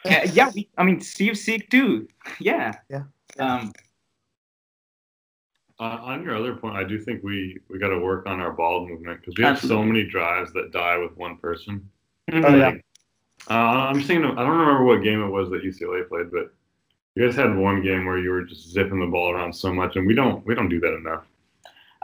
[0.05, 2.07] Yeah, yeah we, I mean, Steve Seek too.
[2.39, 2.73] Yeah.
[2.89, 3.03] Yeah.
[3.39, 3.73] Um,
[5.79, 8.51] Uh, on your other point, I do think we we got to work on our
[8.51, 11.89] ball movement because we have so many drives that die with one person.
[12.31, 12.75] Oh, yeah.
[13.49, 14.29] Uh, I'm just thinking.
[14.29, 16.53] Of, I don't remember what game it was that UCLA played, but
[17.15, 19.95] you guys had one game where you were just zipping the ball around so much,
[19.95, 21.25] and we don't we don't do that enough.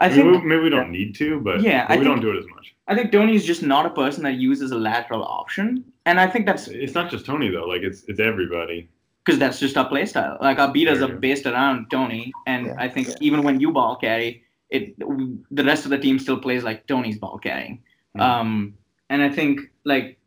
[0.02, 2.32] I maybe, think maybe we don't need to, but Yeah, but I we don't do
[2.32, 2.74] it as much.
[2.88, 6.28] I think Tony is just not a person that uses a lateral option, and I
[6.28, 7.66] think that's It's not just Tony though.
[7.66, 8.90] Like it's it's everybody.
[9.26, 10.38] because that's just our play style.
[10.42, 12.76] Like our beaters are based around Tony, and Yeah.
[12.86, 16.64] I think even when you ball carry, it the rest of the team still plays
[16.64, 17.82] like Tony's ball carrying.
[18.18, 18.22] Mhm.
[18.22, 18.74] Um,
[19.10, 20.18] and I think like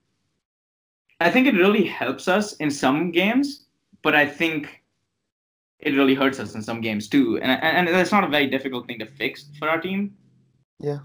[1.21, 3.65] I think it really helps us in some games,
[4.03, 4.82] but I think
[5.83, 7.39] it really hurts us in some games too.
[7.43, 10.15] And and, and that's not a very difficult thing to fix for our team.
[10.79, 10.99] Yeah.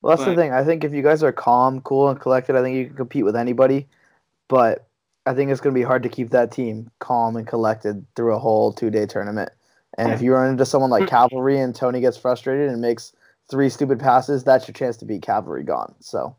[0.00, 0.52] Well, that's the thing.
[0.52, 3.24] I think if you guys are calm, cool, and collected, I think you can compete
[3.24, 3.88] with anybody.
[4.48, 4.86] But
[5.26, 8.34] I think it's going to be hard to keep that team calm and collected through
[8.34, 9.50] a whole two day tournament.
[9.96, 11.08] And if you run into someone like hmm.
[11.08, 13.12] Cavalry and Tony gets frustrated and makes
[13.50, 15.94] three stupid passes, that's your chance to beat Cavalry gone.
[15.98, 16.36] So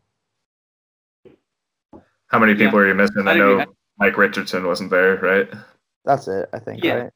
[2.28, 3.28] How many people are you missing?
[3.28, 3.74] I I know agree.
[3.98, 5.48] Mike Richardson wasn't there, right?
[6.04, 6.94] That's it, I think, Yeah.
[6.94, 7.12] right?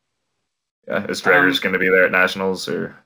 [0.87, 2.97] Yeah, is Drager's Um, going to be there at nationals or?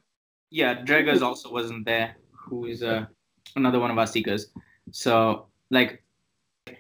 [0.50, 3.06] Yeah, Draggers also wasn't there, who is uh,
[3.54, 4.48] another one of our seekers.
[4.90, 6.02] So, like,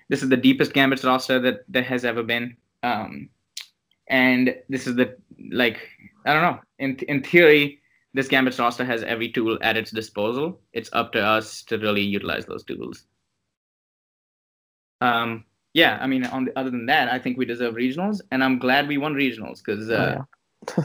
[0.08, 2.56] this is the deepest Gambits roster that there has ever been.
[2.82, 3.28] Um,
[4.08, 5.16] and this is the,
[5.52, 5.86] like,
[6.24, 6.60] I don't know.
[6.78, 7.82] In, in theory,
[8.14, 10.60] this Gambits roster has every tool at its disposal.
[10.72, 13.04] It's up to us to really utilize those tools.
[15.00, 15.44] Um,
[15.78, 18.58] yeah, I mean, on the, other than that, I think we deserve regionals, and I'm
[18.58, 20.18] glad we won regionals because uh,
[20.76, 20.84] Oh,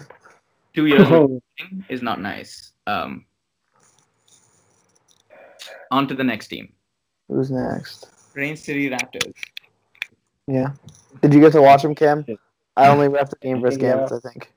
[0.75, 1.41] two years Oh,
[1.89, 2.71] is not nice.
[2.85, 3.25] Um,
[5.91, 6.73] on to the next team,
[7.27, 8.07] Who's next?
[8.35, 9.33] Rain City Raptors.
[10.47, 10.73] Yeah.
[11.21, 12.25] Did you get to watch them, Cam?
[12.75, 13.93] I only left the game versus Yeah.
[13.95, 14.51] Gambits, I think.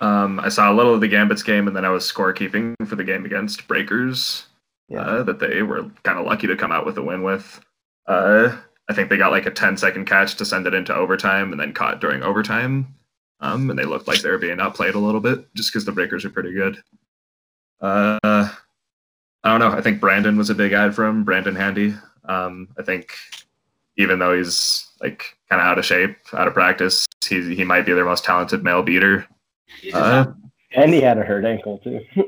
[0.00, 2.96] Um, I saw a little of the Gambits game, and then I was scorekeeping for
[2.96, 4.46] the game against Breakers.
[4.88, 5.00] Yeah.
[5.02, 7.60] Uh, that they were kind of lucky to come out with a win with.
[8.06, 8.56] Uh,
[8.88, 11.60] I think they got like a 10 second catch to send it into overtime, and
[11.60, 12.94] then caught during overtime.
[13.40, 15.92] Um, and they looked like they were being outplayed a little bit, just because the
[15.92, 16.80] Breakers are pretty good.
[17.80, 18.48] Uh, I
[19.44, 19.76] don't know.
[19.76, 21.24] I think Brandon was a big ad for him.
[21.24, 21.94] Brandon Handy.
[22.24, 23.12] Um, I think
[23.96, 27.84] even though he's like kind of out of shape, out of practice, he he might
[27.84, 29.26] be their most talented male beater.
[29.92, 30.26] Uh,
[30.76, 32.00] and he had a hurt ankle too.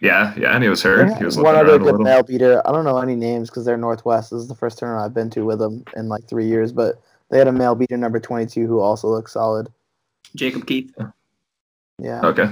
[0.00, 1.16] yeah, yeah, and he was hurt.
[1.18, 2.00] He was one other good little.
[2.00, 2.62] male beater.
[2.66, 4.30] I don't know any names because they're Northwest.
[4.30, 7.00] This is the first tournament I've been to with them in like three years, but
[7.30, 9.68] they had a male beater number 22 who also looks solid.
[10.34, 10.92] Jacob Keith.
[11.98, 12.20] Yeah.
[12.24, 12.50] Okay.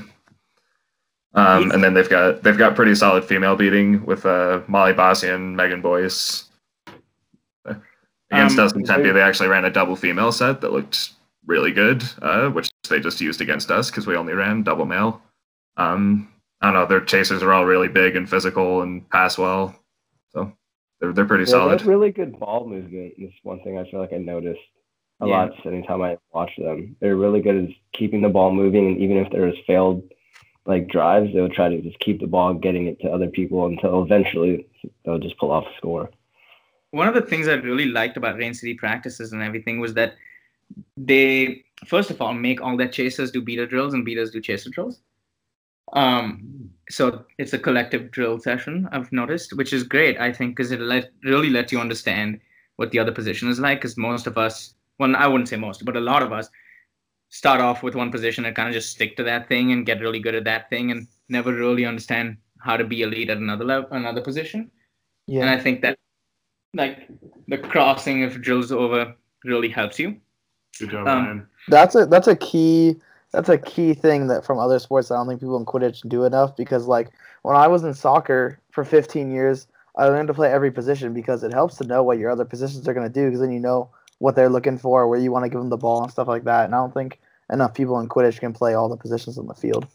[1.34, 5.28] Um, and then they've got they've got pretty solid female beating with uh, Molly Bossy
[5.28, 6.44] and Megan Boyce.
[8.30, 11.12] Against Um, us in Tempe, they actually ran a double female set that looked
[11.46, 15.22] really good, uh, which they just used against us because we only ran double male.
[15.78, 16.28] Um,
[16.60, 19.74] I don't know, their chasers are all really big and physical and pass well,
[20.32, 20.52] so
[21.00, 21.80] they're they're pretty Yeah, they solid.
[21.80, 23.14] have really good ball movement.
[23.16, 24.60] Is one thing I feel like I noticed
[25.20, 25.44] a Yeah.
[25.44, 26.96] lot anytime I watch them.
[27.00, 30.02] They're really good at keeping the ball moving, and even if there's failed
[30.66, 34.02] like drives, they'll try to just keep the ball, getting it to other people until
[34.02, 34.66] eventually
[35.04, 36.10] they'll just pull off a score.
[36.90, 40.14] One of the things I really liked about Rain City practices and everything was that
[40.96, 44.68] they, first of all, make all their chasers do beater drills and beaters do chaser
[44.70, 45.00] drills.
[45.92, 50.72] Um, so it's a collective drill session I've noticed, which is great, I think, because
[50.72, 52.40] it let, really lets you understand
[52.76, 53.80] what the other position is like.
[53.80, 56.48] Because most of us, well, I wouldn't say most, but a lot of us
[57.30, 60.00] start off with one position and kind of just stick to that thing and get
[60.00, 63.64] really good at that thing and never really understand how to be elite at another
[63.64, 64.70] level, another position.
[65.26, 65.42] Yeah.
[65.42, 65.98] And I think that
[66.74, 67.08] like
[67.48, 70.16] the crossing of drills over really helps you.
[70.78, 71.46] Good job, Um, Ryan.
[71.68, 72.96] That's a that's a key
[73.32, 76.24] that's a key thing that from other sports I don't think people in Quidditch do
[76.24, 77.10] enough because like
[77.42, 81.42] when I was in soccer for 15 years, I learned to play every position because
[81.42, 83.60] it helps to know what your other positions are going to do because then you
[83.60, 86.28] know what they're looking for, where you want to give them the ball and stuff
[86.28, 86.64] like that.
[86.64, 87.20] And I don't think
[87.52, 89.86] enough people in Quidditch can play all the positions on the field.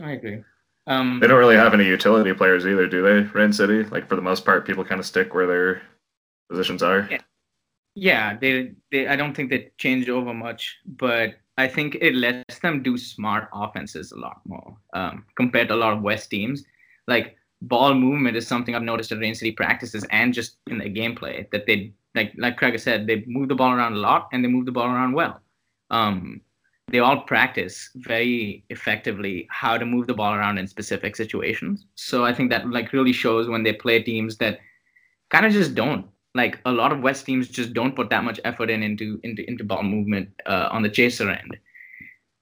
[0.00, 0.42] I agree.
[0.86, 3.20] Um, They don't really have any utility players either, do they?
[3.38, 5.82] Rain City, like for the most part, people kind of stick where their
[6.50, 7.06] positions are.
[7.10, 7.20] Yeah.
[7.94, 12.58] yeah, they they I don't think they changed over much, but I think it lets
[12.60, 16.64] them do smart offenses a lot more um, compared to a lot of West teams.
[17.06, 20.84] Like ball movement is something I've noticed at Rain City practices and just in the
[20.84, 24.44] gameplay that they like like Craig said they move the ball around a lot and
[24.44, 25.40] they move the ball around well.
[25.90, 26.40] Um,
[26.88, 31.86] they all practice very effectively how to move the ball around in specific situations.
[31.94, 34.58] So I think that like really shows when they play teams that
[35.30, 38.40] kind of just don't like a lot of West teams just don't put that much
[38.44, 41.56] effort in into into, into ball movement uh, on the chaser end,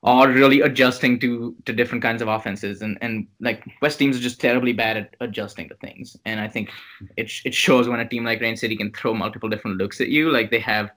[0.03, 2.83] or really adjusting to to different kinds of offenses.
[2.83, 6.17] And and like West teams are just terribly bad at adjusting to things.
[6.25, 6.71] And I think
[7.17, 10.09] it it shows when a team like Rain City can throw multiple different looks at
[10.09, 10.31] you.
[10.31, 10.91] Like they have,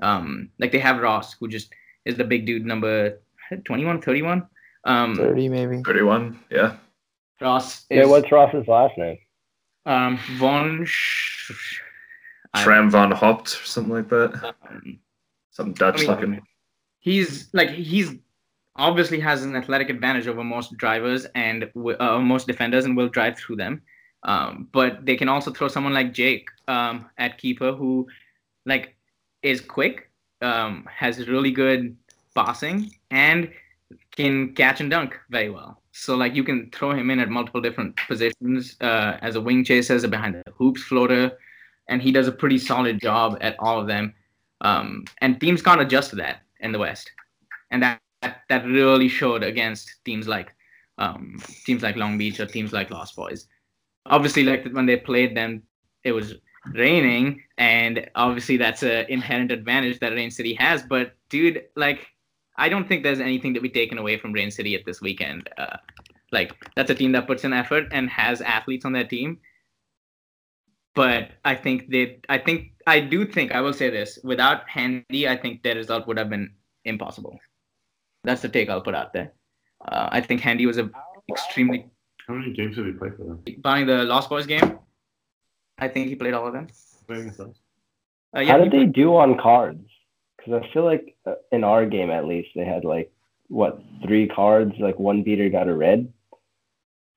[0.00, 1.72] um, like they have Ross who just
[2.04, 3.20] is the big dude number
[3.64, 4.46] 21, 31.
[4.84, 5.80] Um, Thirty maybe.
[5.84, 6.40] 31.
[6.50, 6.76] Yeah.
[7.40, 9.18] Ross is Yeah, what's Ross's last name?
[9.86, 10.84] um, von.
[10.84, 11.91] Sch- I-
[12.56, 14.54] Tram van Hopt or something like that.
[14.68, 14.98] um,
[15.50, 16.42] Some Dutch I mean- looking.
[17.00, 18.14] he's like he's
[18.76, 23.36] obviously has an athletic advantage over most drivers and uh, most defenders and will drive
[23.38, 23.82] through them.
[24.24, 28.06] Um, but they can also throw someone like Jake um, at keeper who
[28.64, 28.96] like
[29.42, 30.10] is quick,
[30.40, 31.96] um, has really good
[32.34, 33.50] passing, and
[34.16, 35.82] can catch and dunk very well.
[35.92, 39.64] So like you can throw him in at multiple different positions uh, as a wing
[39.64, 41.36] chaser, as a behind the hoops floater,
[41.88, 44.14] and he does a pretty solid job at all of them.
[44.60, 47.10] Um, and teams can't adjust to that in the West,
[47.70, 50.54] and that that, that really showed against teams like
[50.98, 53.48] um, teams like Long Beach or teams like Lost Boys.
[54.06, 55.62] Obviously, like when they played them,
[56.04, 56.34] it was
[56.74, 60.82] raining, and obviously that's an inherent advantage that Rain City has.
[60.82, 62.06] But dude, like
[62.56, 65.48] I don't think there's anything to be taken away from Rain City at this weekend.
[65.58, 65.76] Uh,
[66.30, 69.38] like that's a team that puts in effort and has athletes on their team.
[70.94, 75.26] But I think they, I think, I do think, I will say this: without Handy,
[75.28, 76.52] I think their result would have been
[76.84, 77.38] impossible.
[78.24, 79.32] That's the take I'll put out there.
[79.86, 80.90] Uh, I think Handy was a
[81.30, 81.86] extremely
[82.28, 83.42] How many games did he play for them?
[83.58, 84.78] barring the Lost Boys game.
[85.78, 86.68] I think he played all of them.
[87.06, 87.56] Playing against us?
[88.36, 89.88] Uh, yeah, How did they do on cards?
[90.36, 93.12] Because I feel like uh, in our game at least they had like
[93.48, 94.72] what three cards?
[94.78, 96.12] Like one beater got a red.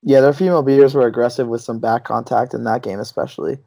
[0.06, 3.58] Yeah, their female beaters were aggressive with some back contact in that game, especially.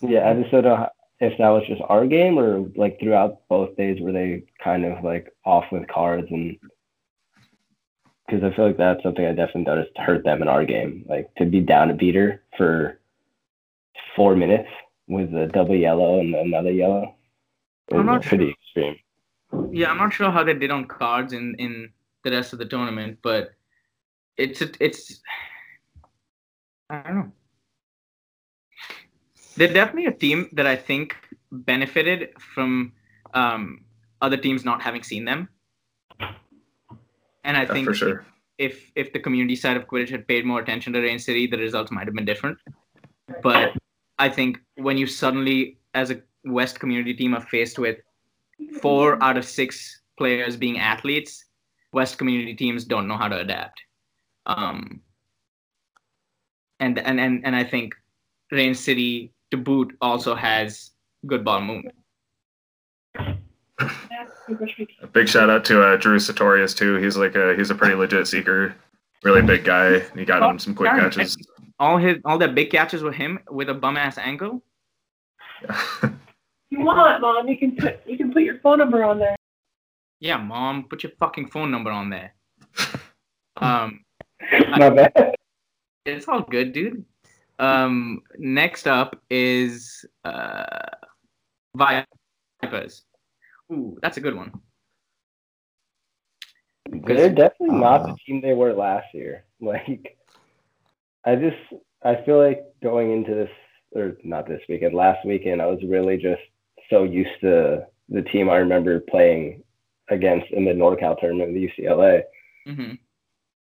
[0.00, 0.88] Yeah, I just don't know
[1.20, 5.04] if that was just our game or like throughout both days were they kind of
[5.04, 6.56] like off with cards and
[8.26, 11.04] because I feel like that's something I definitely noticed hurt them in our game.
[11.06, 12.98] Like to be down a beater for
[14.16, 14.70] four minutes
[15.06, 17.14] with a double yellow and another yellow.
[17.92, 18.96] I'm was not pretty extreme.
[19.70, 21.90] yeah, I'm not sure how they did on cards in in
[22.22, 23.52] the rest of the tournament, but
[24.38, 25.20] it's it's
[26.90, 27.32] I don't know.
[29.56, 31.16] They're definitely a team that I think
[31.50, 32.92] benefited from
[33.34, 33.84] um,
[34.20, 35.48] other teams not having seen them,
[37.44, 38.26] and I Yeah, think for sure.
[38.58, 41.58] if if the community side of Quidditch had paid more attention to Rain City, the
[41.58, 42.58] results might have been different.
[43.42, 43.72] But
[44.18, 47.98] I think when you suddenly, as a West community team, are faced with
[48.80, 51.44] four out of six players being athletes,
[51.92, 53.80] West community teams don't know how to adapt.
[54.46, 55.00] Um,
[56.84, 57.94] and and and and I think
[58.52, 60.90] Rain City to boot also has
[61.26, 61.96] good ball movement.
[63.18, 66.96] A big shout out to uh, Drew Sartorius too.
[66.96, 68.74] He's like a he's a pretty legit seeker,
[69.22, 70.00] really big guy.
[70.14, 71.36] He got him some quick catches.
[71.78, 74.62] All his all the big catches with him with a bum ass ankle.
[75.62, 76.12] If
[76.70, 79.36] you want, mom, you can put you can put your phone number on there.
[80.20, 82.34] Yeah, mom, put your fucking phone number on there.
[83.56, 84.04] Um,
[84.50, 85.36] My bad.
[86.04, 87.04] It's all good, dude.
[87.58, 90.64] Um, next up is uh,
[91.76, 93.04] Vipers.
[93.72, 94.52] Ooh, that's a good one.
[96.90, 99.44] They're definitely not Uh, the team they were last year.
[99.60, 100.18] Like,
[101.24, 101.56] I just
[102.02, 103.50] I feel like going into this
[103.92, 106.42] or not this weekend, last weekend, I was really just
[106.90, 109.62] so used to the team I remember playing
[110.10, 112.24] against in the NorCal tournament with UCLA.
[112.66, 112.92] hmm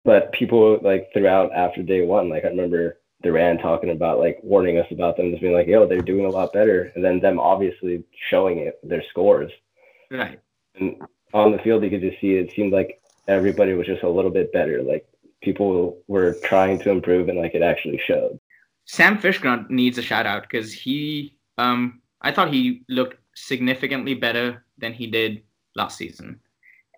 [0.04, 4.78] But people like throughout after day one, like I remember Duran talking about like warning
[4.78, 7.40] us about them, just being like, "Yo, they're doing a lot better," and then them
[7.40, 9.50] obviously showing it their scores.
[10.10, 10.38] Right.
[10.78, 10.96] And
[11.32, 14.30] on the field, you could just see it seemed like everybody was just a little
[14.30, 14.82] bit better.
[14.82, 15.06] Like
[15.42, 18.38] people were trying to improve, and like it actually showed.
[18.86, 24.66] Sam Fishgrunt needs a shout out because he, um, I thought he looked significantly better
[24.76, 25.42] than he did
[25.74, 26.40] last season,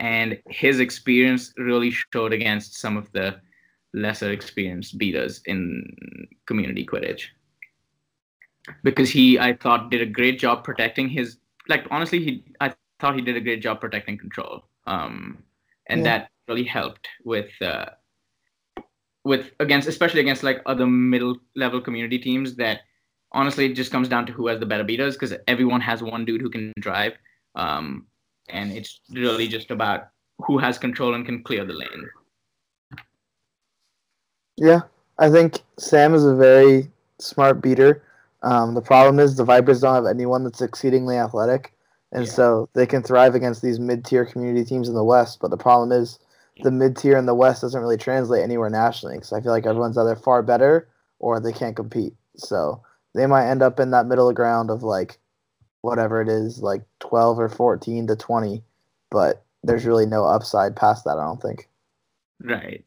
[0.00, 3.40] and his experience really showed against some of the
[3.94, 5.84] lesser experienced beaters in
[6.46, 7.26] community Quidditch.
[8.82, 11.38] Because he, I thought, did a great job protecting his.
[11.68, 15.42] Like honestly, he, I thought he did a great job protecting control, um,
[15.88, 16.18] and Yeah.
[16.18, 17.50] that really helped with.
[17.60, 17.86] Uh,
[19.24, 22.82] with against especially against like other middle level community teams that
[23.32, 26.24] honestly it just comes down to who has the better beaters because everyone has one
[26.24, 27.14] dude who can drive
[27.56, 28.06] um,
[28.48, 32.08] and it's really just about who has control and can clear the lane
[34.56, 34.80] Yeah,
[35.18, 38.02] I think Sam is a very smart beater.
[38.42, 41.74] Um, the problem is the Vipers don't have anyone that's exceedingly athletic,
[42.12, 42.32] and Yeah.
[42.32, 45.40] so they can thrive against these mid-tier community teams in the West.
[45.40, 46.18] But the problem is
[46.62, 49.16] the mid-tier in the West doesn't really translate anywhere nationally.
[49.16, 52.14] Because I feel like everyone's either far better or they can't compete.
[52.36, 52.80] So
[53.14, 55.18] they might end up in that middle ground of like
[55.86, 58.62] whatever it is, like twelve or fourteen to twenty.
[59.10, 61.18] But there's really no upside past that.
[61.18, 61.68] I don't think.
[62.40, 62.84] Right.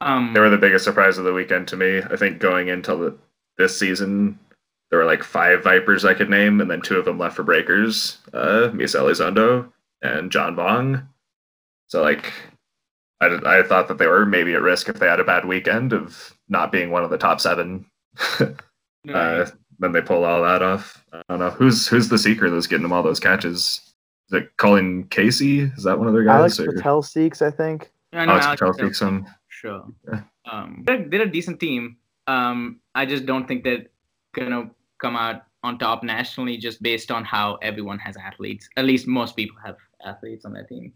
[0.00, 1.98] Um, They were the biggest surprise of the weekend to me.
[1.98, 3.18] I think going into the,
[3.58, 4.38] this season,
[4.90, 7.42] there were like five Vipers I could name, and then two of them left for
[7.42, 9.70] Breakers, uh, Misa Elizondo
[10.02, 11.06] and John Vong.
[11.88, 12.32] So like,
[13.20, 15.92] I, I thought that they were maybe at risk if they had a bad weekend
[15.92, 17.86] of not being one of the top seven.
[18.40, 18.46] uh,
[19.06, 19.52] right.
[19.80, 21.04] Then they pull all that off.
[21.12, 23.92] I don't know who's who's the seeker that's getting them all those catches.
[24.30, 25.60] Is it Colin Casey?
[25.60, 26.58] Is that one of their guys?
[26.58, 27.90] Alex or- Patel seeks, I think.
[28.12, 29.26] I know Alex Alex Patel Patel, takes some.
[29.48, 29.84] Sure.
[30.08, 30.20] Yeah.
[30.50, 31.96] Um, they're, they're a decent team.
[32.26, 33.86] Um, I just don't think they're
[34.34, 38.68] gonna come out on top nationally just based on how everyone has athletes.
[38.76, 40.92] At least most people have athletes on their team.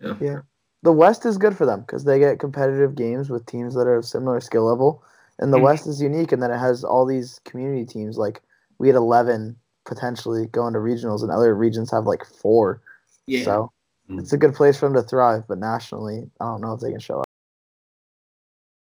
[0.00, 0.40] Yeah.
[0.82, 3.96] The West is good for them because they get competitive games with teams that are
[3.96, 5.02] of similar skill level.
[5.38, 5.62] And the Mhm.
[5.62, 8.18] West is unique in that it has all these community teams.
[8.18, 8.42] Like
[8.78, 12.82] we had 11 potentially going to regionals, and other regions have like four.
[13.26, 13.44] Yeah.
[13.44, 13.72] So
[14.08, 14.20] Mm.
[14.20, 15.44] it's a good place for them to thrive.
[15.46, 17.26] But nationally, I don't know if they can show up.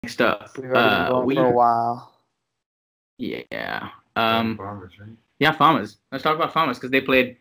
[0.03, 2.13] Next up, We've already been uh, going we for a while.
[3.19, 3.91] yeah.
[4.15, 5.17] Um, Farmers, right?
[5.39, 5.99] Yeah, farmers.
[6.13, 7.37] Let's talk about farmers because they played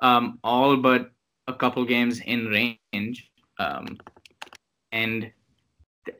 [0.00, 1.12] um, all but
[1.46, 3.30] a couple games in range.
[3.58, 3.98] Um,
[4.92, 5.30] and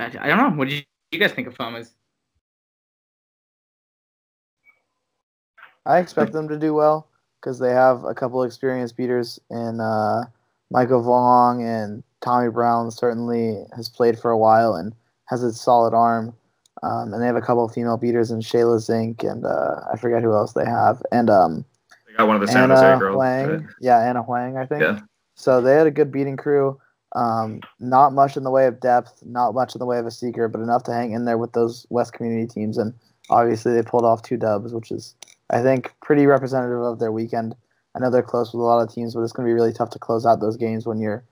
[0.01, 0.51] I, I don't know.
[0.51, 1.93] What do you, you guys think of farmers?
[5.87, 7.09] I expect them to do well
[7.41, 10.25] because they have a couple experienced beaters in uh,
[10.71, 12.91] Michael Vong and Tommy Brown.
[12.91, 14.95] Certainly has played for a while and
[15.27, 16.35] has a solid arm.
[16.83, 19.97] Um, and they have a couple of female beaters in Shayla Zink and uh, I
[19.97, 21.03] forget who else they have.
[21.11, 21.65] And um,
[22.07, 23.15] They got one of the San Anna Jose girls.
[23.17, 23.69] Huang.
[23.81, 24.83] Yeah, Anna Huang, I think.
[24.83, 25.01] Yeah.
[25.35, 26.79] So they had a good beating crew.
[27.17, 30.11] Um, not much in the way of depth, not much in the way of a
[30.11, 32.77] seeker, but enough to hang in there with those West community teams.
[32.77, 32.93] And
[33.31, 35.15] obviously, they pulled off two dubs, which is,
[35.51, 37.55] I think, pretty representative of their weekend.
[37.95, 39.73] I know they're close with a lot of teams, but it's going to be really
[39.73, 41.25] tough to close out those games when you're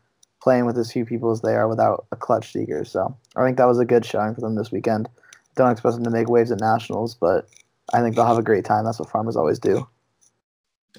[0.42, 2.84] playing with as few people as they are without a clutch seeker.
[2.84, 5.08] So I think that was a good showing for them this weekend.
[5.54, 7.48] Don't expect them to make waves at nationals, but
[7.92, 8.84] I think they'll have a great time.
[8.84, 9.86] That's what farmers always do.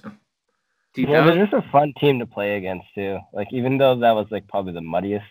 [0.03, 1.31] Do you Yeah, know?
[1.31, 3.19] they're just a fun team to play against too.
[3.33, 5.25] Like even though that was like probably the muddiest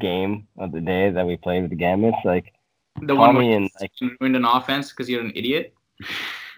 [0.00, 2.52] game of the day that we played with the Gambits, like
[3.02, 5.74] the one Tommy where and like ruined an offense because you're an idiot?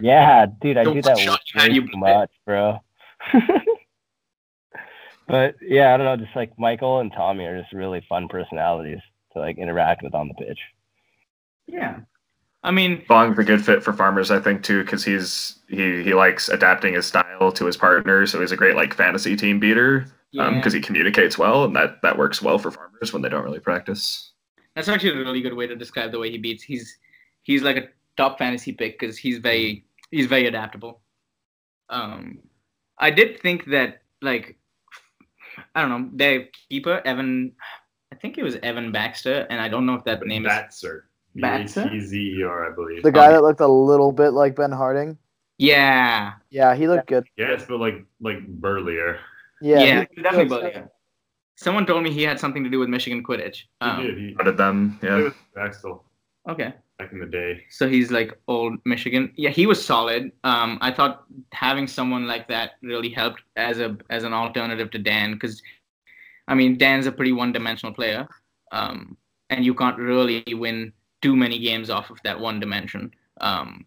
[0.01, 2.79] yeah, dude, I The do that shot way too much, bro.
[5.27, 8.99] but yeah, I don't know, just like Michael and Tommy are just really fun personalities
[9.33, 10.59] to like interact with on the pitch.
[11.67, 11.99] Yeah.
[12.63, 16.13] I mean, Vong's a good fit for farmers, I think, too, because he's he he
[16.13, 20.05] likes adapting his style to his partner, so he's a great like fantasy team beater
[20.37, 20.55] um, yeah.
[20.55, 23.59] because he communicates well, and that that works well for farmers when they don't really
[23.59, 24.33] practice.
[24.75, 26.61] That's actually a really good way to describe the way he beats.
[26.61, 26.97] He's
[27.41, 29.90] he's like a top fantasy pick because he's very mm-hmm.
[30.11, 31.01] He's very adaptable.
[31.89, 32.39] Um,
[32.97, 34.57] I did think that like
[35.75, 37.53] I don't know their keeper Evan,
[38.11, 41.01] I think it was Evan Baxter, and I don't know if that name is Batzer.
[41.37, 41.89] Batzer?
[41.89, 43.03] B-A-T-Z-E-R, I believe.
[43.03, 43.33] The guy Okay.
[43.35, 45.17] that looked a little bit like Ben Harding.
[45.57, 47.25] yeah Yeah, he looked good.
[47.37, 49.19] Yes, but like like burlier.
[49.61, 50.43] Yeah, yeah, he- definitely.
[50.45, 50.85] he But, yeah.
[51.55, 53.57] Someone told me he had something to do with Michigan Quidditch.
[53.79, 54.17] He Um, did.
[54.17, 55.15] He Started them, yeah.
[55.17, 55.93] with Baxter
[56.49, 56.73] okay.
[57.01, 57.63] Back in the day.
[57.69, 59.33] So he's like old Michigan.
[59.35, 60.31] Yeah, he was solid.
[60.43, 64.99] Um, I thought having someone like that really helped as a as an alternative to
[64.99, 65.61] Dan because,
[66.47, 68.27] I mean, Dan's a pretty one-dimensional player,
[68.71, 69.17] um,
[69.49, 73.11] and you can't really win too many games off of that one dimension.
[73.39, 73.85] Um,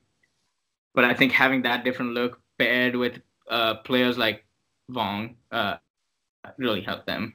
[0.94, 4.44] but I think having that different look paired with uh, players like
[4.90, 5.76] Vong uh,
[6.58, 7.34] really helped them.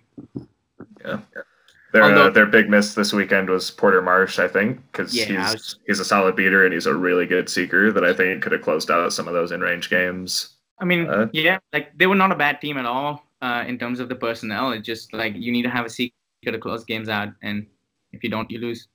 [1.91, 5.25] Their Although- uh, their big miss this weekend was Porter Marsh, I think, because Yeah,
[5.25, 8.43] he's was- he's a solid beater and he's a really good seeker that I think
[8.43, 10.55] could have closed out some of those in range games.
[10.79, 13.79] I mean, Uh, yeah, like they were not a bad team at all uh, in
[13.79, 14.71] terms of the personnel.
[14.71, 16.13] It's just like you need to have a seeker
[16.45, 17.65] to close games out, and
[18.11, 18.87] if you don't, you lose.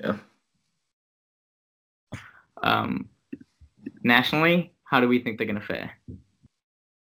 [0.00, 0.16] Yeah.
[2.62, 3.08] Um,
[4.02, 5.92] nationally, how do we think they're gonna fare?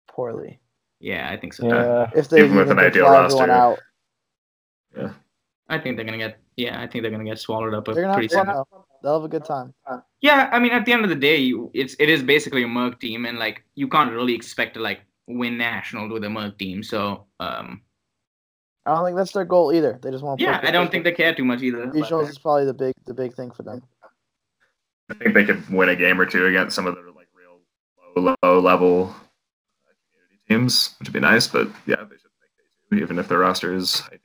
[0.09, 0.61] poorly.
[1.01, 1.67] Yeah, I think so.
[1.67, 2.09] Yeah.
[2.15, 3.51] If they Even with an ideal fly everyone roster.
[3.51, 3.79] out,
[5.69, 6.39] I think they're gonna get.
[6.57, 8.55] Yeah, I think they're gonna get swallowed up they're gonna pretty have soon.
[8.55, 8.65] fun.
[8.71, 8.85] though.
[9.03, 9.75] They'll have a good time.
[10.21, 12.69] Yeah, I mean, at the end of the day, you, it's it is basically a
[12.69, 16.59] Merc team, and like you can't really expect to like win nationals with a Merc
[16.59, 16.83] team.
[16.83, 17.83] So, um,
[18.87, 19.99] I don't think that's their goal either.
[20.03, 20.45] They just want to.
[20.45, 21.87] yeah, I don't think they care too much either.
[21.87, 23.83] but- regionals is probably the big the big thing for them.
[25.11, 27.61] I think they could win a game or two against some of the like real
[28.17, 31.47] low, low level uh, community teams, which would be nice.
[31.47, 34.24] But yeah, they should make day two, even if their roster is ideal.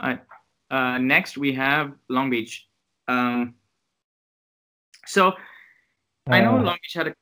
[0.00, 2.68] Uh, next, we have Long Beach.
[3.08, 3.54] Um,
[5.06, 5.32] so
[6.28, 7.14] I know Uh, Long Beach had a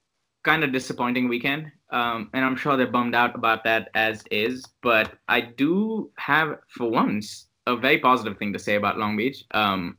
[0.44, 4.64] kind of disappointing weekend, um, and I'm sure they're bummed out about that as is.
[4.82, 9.44] But I do have, for once, a very positive thing to say about Long Beach.
[9.52, 9.96] Um,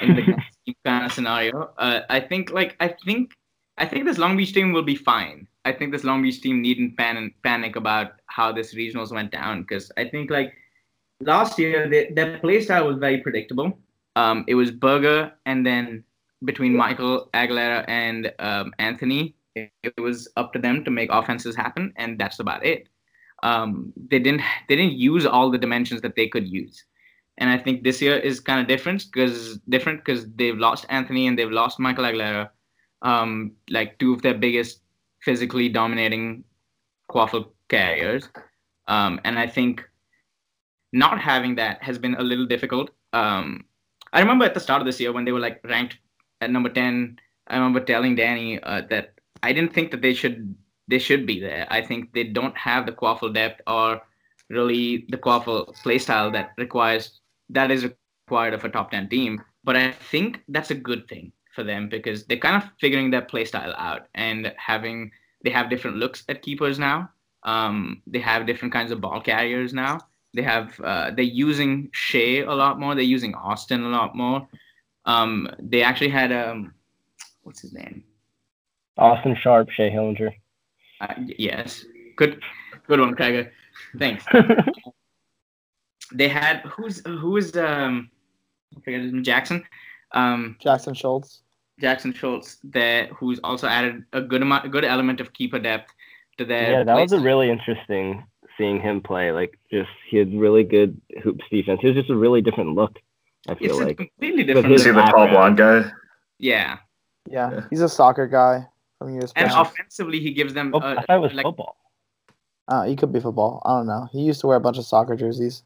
[0.00, 3.34] in the kind of scenario, uh, I think like I think
[3.78, 5.46] I think this Long Beach team will be fine.
[5.64, 9.62] I think this Long Beach team needn't pan- panic about how this regionals went down
[9.62, 10.52] because I think like
[11.24, 13.78] last year their play style was very predictable.
[14.16, 16.04] Um, it was Berger and then
[16.44, 21.56] between Michael Aguilera and um, Anthony, it, it, was up to them to make offenses
[21.56, 22.88] happen, and that's about it.
[23.42, 26.84] Um, they didn't they didn't use all the dimensions that they could use,
[27.38, 31.26] and I think this year is kind of different because different because they've lost Anthony
[31.26, 32.50] and they've lost Michael Aguilera,
[33.02, 34.80] um, like two of their biggest
[35.22, 36.44] physically dominating
[37.10, 38.28] quaffle carriers,
[38.88, 39.82] um, and I think
[40.94, 42.90] not having that has been a little difficult.
[43.12, 43.64] Um,
[44.12, 45.98] I remember at the start of this year when they were like ranked
[46.40, 50.54] at number 10 i remember telling danny uh, that i didn't think that they should
[50.88, 51.66] they should be there.
[51.70, 54.00] I think they don't have the quaffle depth or
[54.50, 57.20] really the quaffle playstyle that requires
[57.50, 57.84] that is
[58.28, 59.42] required of a top 10 team.
[59.64, 63.22] But i think that's a good thing for them because they're kind of figuring their
[63.22, 65.10] playstyle out and having
[65.42, 67.10] they have different looks at keepers now.
[67.42, 70.00] Um, they have different kinds of ball carriers now
[70.34, 72.94] they have uh, they're using Shea a lot more.
[72.94, 74.46] They're using Austin a lot more.
[75.06, 76.74] Um, they actually had um,
[77.42, 78.04] what's his name?
[78.98, 80.32] Austin Sharp, Shea Hillinger.
[81.00, 81.84] Uh, yes,
[82.16, 82.40] good,
[82.86, 83.50] good one, Craig.
[83.98, 84.24] Thanks.
[86.12, 88.10] they had who's who is um,
[88.76, 89.64] I forget his name, Jackson.
[90.12, 91.42] Um, Jackson Schultz.
[91.80, 95.92] Jackson Schultz there, who's also added a good amount, a good element of keeper depth
[96.38, 96.70] to their.
[96.70, 98.24] Yeah, that was a really interesting
[98.58, 99.32] seeing him play.
[99.32, 101.80] Like, just he had really good hoops defense.
[101.80, 102.98] He was just a really different look
[103.48, 104.70] I feel it's like completely different.
[104.70, 105.90] You see the tall blonde guy?
[106.38, 106.78] Yeah.
[107.30, 107.50] yeah.
[107.50, 108.66] Yeah, he's a soccer guy
[108.98, 109.72] from years And past.
[109.72, 110.72] offensively, he gives them.
[110.74, 111.76] Oh, uh, I thought it was like, football.
[112.68, 113.62] Uh, he could be football.
[113.64, 114.08] I don't know.
[114.12, 115.62] He used to wear a bunch of soccer jerseys.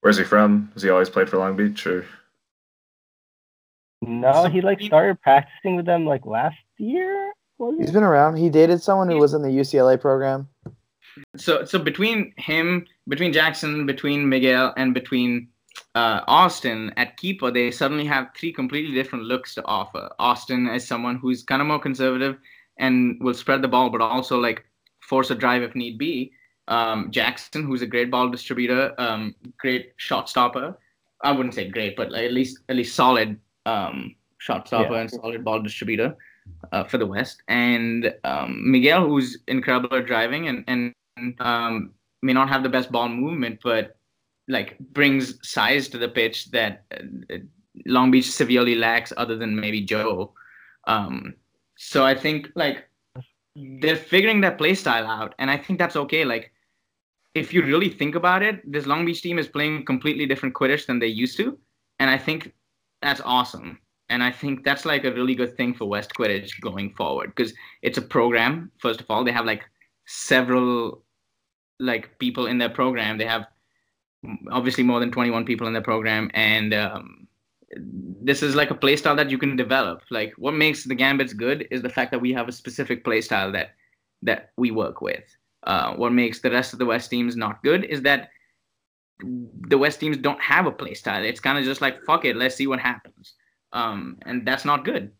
[0.00, 0.70] Where's he from?
[0.74, 2.06] Has he always played for Long Beach or?
[4.02, 7.32] No, he like started practicing with them like last year.
[7.78, 8.36] He's been around.
[8.36, 10.48] He dated someone who was in the UCLA program.
[11.36, 15.48] So, so between him, between Jackson, between Miguel, and between
[15.94, 20.10] uh, Austin at keeper, they suddenly have three completely different looks to offer.
[20.18, 22.36] Austin is someone who's kind of more conservative
[22.78, 24.64] and will spread the ball, but also like
[25.00, 26.32] force a drive if need be.
[26.68, 30.78] Um, Jackson, who's a great ball distributor, um, great shot stopper.
[31.22, 35.00] I wouldn't say great, but like at least at least solid um, shot stopper Yeah.
[35.00, 36.16] and solid ball distributor
[36.72, 37.42] uh, for the West.
[37.48, 40.94] And um, Miguel, who's incredible at driving and and
[41.40, 41.92] um,
[42.22, 43.96] may not have the best ball movement, but
[44.48, 47.36] like brings size to the pitch that uh,
[47.86, 50.32] Long Beach severely lacks, other than maybe Joe.
[50.86, 51.34] Um,
[51.76, 52.88] so I think like
[53.56, 56.24] they're figuring their play style out, and I think that's okay.
[56.24, 56.52] Like
[57.34, 60.86] if you really think about it, this Long Beach team is playing completely different Quidditch
[60.86, 61.58] than they used to,
[61.98, 62.52] and I think
[63.02, 63.78] that's awesome.
[64.10, 67.54] And I think that's like a really good thing for West Quidditch going forward because
[67.82, 68.70] it's a program.
[68.78, 69.64] First of all, they have like
[70.06, 71.02] several
[71.80, 73.18] like people in their program.
[73.18, 73.46] They have
[74.50, 77.28] obviously more than 21 people in their program and um,
[77.76, 80.02] this is like a play style that you can develop.
[80.10, 83.20] Like what makes the gambits good is the fact that we have a specific play
[83.20, 83.74] style that
[84.22, 85.24] that we work with.
[85.64, 88.30] Uh, what makes the rest of the west teams not good is that
[89.68, 92.36] the west teams don't have a play style it's kind of just like fuck it
[92.36, 93.34] let's see what happens.
[93.72, 95.10] Um, and that's not good.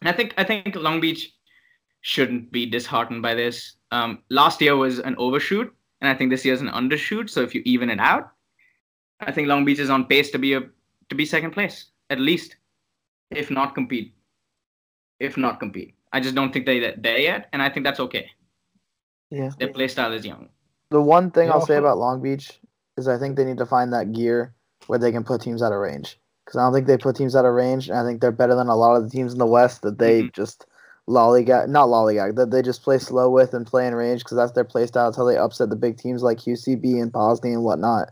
[0.00, 1.32] And i think i think long beach
[2.02, 6.44] shouldn't be disheartened by this um, last year was an overshoot and I think this
[6.44, 7.28] year's an undershoot.
[7.28, 8.32] So if you even it out,
[9.20, 10.62] I think Long Beach is on pace to be a
[11.08, 12.56] to be second place at least,
[13.30, 14.14] if not compete.
[15.18, 18.30] If not compete, I just don't think they're there yet, and I think that's okay.
[19.30, 19.50] Yeah.
[19.58, 20.48] Their play style is young.
[20.90, 22.58] The one thing Yeah, I'll say about Long Beach
[22.96, 24.54] is I think they need to find that gear
[24.86, 26.18] where they can put teams out of range.
[26.44, 28.54] Because I don't think they put teams out of range, and I think they're better
[28.54, 30.32] than a lot of the teams in the West that they Mhm.
[30.32, 30.66] just
[31.10, 34.52] lollygag, not lollygag, that they just play slow with and play in range because that's
[34.52, 35.06] their play style.
[35.06, 38.10] That's how they upset the big teams like UCB and Bosnia and whatnot.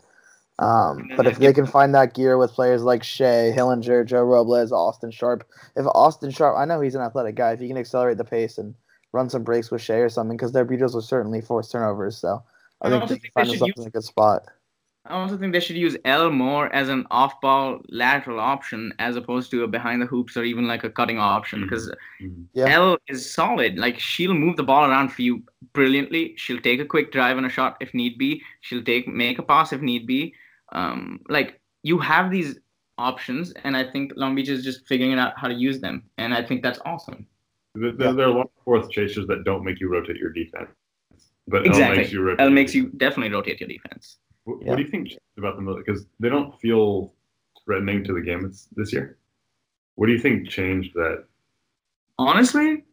[0.59, 4.73] Um, but if they can find that gear with players like Shea, Hillinger, Joe Robles,
[4.73, 8.19] Austin Sharp, if Austin Sharp, I know he's an athletic guy, if he can accelerate
[8.19, 8.75] the pace and
[9.13, 12.19] run some breaks with Shea or something, because their beaters will certainly force turnovers.
[12.19, 12.43] So
[12.83, 14.43] I I think they can find themselves in a good spot.
[15.09, 19.51] I also think they should use L more as an off-ball lateral option as opposed
[19.53, 21.91] to a behind the hoops or even like a cutting option because
[22.21, 22.45] Mhm.
[22.53, 22.67] Yeah.
[22.69, 23.79] L is solid.
[23.79, 25.43] Like she'll move the ball around for you
[25.73, 26.35] brilliantly.
[26.37, 28.43] She'll take a quick drive and a shot if need be.
[28.61, 30.35] She'll take make a pass if need be.
[30.73, 32.59] Um, like you have these
[32.99, 36.35] options, and I think Long Beach is just figuring out how to use them, and
[36.35, 37.27] I think that's awesome.
[37.75, 40.33] There, there- there are a lot of fourth chasers that don't make you rotate your
[40.33, 40.71] defense,
[41.47, 42.41] but L makes you rotate.
[42.41, 44.19] L makes you definitely rotate your defense.
[44.49, 44.69] What, Yeah.
[44.71, 45.67] what do you think about them?
[45.77, 47.13] Because they don't feel
[47.65, 49.19] threatening to the game this- this year.
[49.97, 51.25] What do you think changed that?
[52.19, 52.85] Honestly,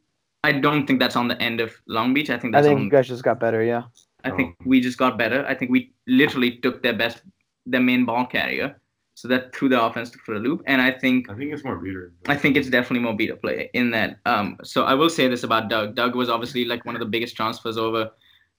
[0.43, 2.30] I don't think that's on the end of Long Beach.
[2.30, 3.64] I think that's I think on you guys just got better.
[3.64, 3.84] Yeah.
[4.24, 5.45] I think we just got better.
[5.47, 7.22] I think we literally took their best,
[7.66, 8.76] their main ball carrier,
[9.14, 10.64] so that threw the offense for a loop.
[10.66, 12.12] And I think I think it's more beater.
[12.28, 14.18] I think it's definitely more beater play in that.
[14.26, 15.95] Um, so I will say this about Doug.
[15.95, 18.10] Doug was obviously like one of the biggest transfers over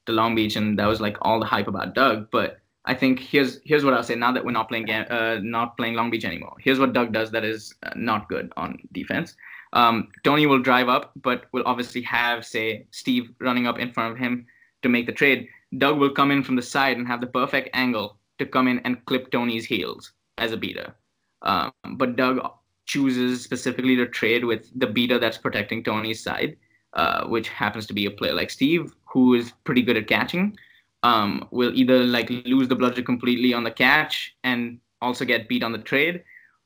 [0.06, 2.30] to Long Beach, and that was like all the hype about Doug.
[2.30, 4.14] But I think here's here's what I'll say.
[4.14, 7.30] Now that we're not playing uh, not playing Long Beach anymore, here's what Doug does
[7.32, 9.36] that is uh, not good on defense.
[9.72, 14.12] Um, Tony will drive up, but will obviously have say Steve running up in front
[14.12, 14.46] of him
[14.82, 15.48] to make the trade.
[15.78, 18.78] Doug will come in from the side and have the perfect angle to come in
[18.80, 20.94] and clip Tony's heels as a beater.
[21.42, 22.40] Um, but Doug
[22.86, 26.56] chooses specifically to trade with the beater that's protecting Tony's side,
[26.92, 30.56] uh, which happens to be a player like Steve, who is pretty good at catching.
[31.02, 35.62] Um, will either like lose the bludger completely on the catch and also get beat
[35.62, 36.24] on the trade,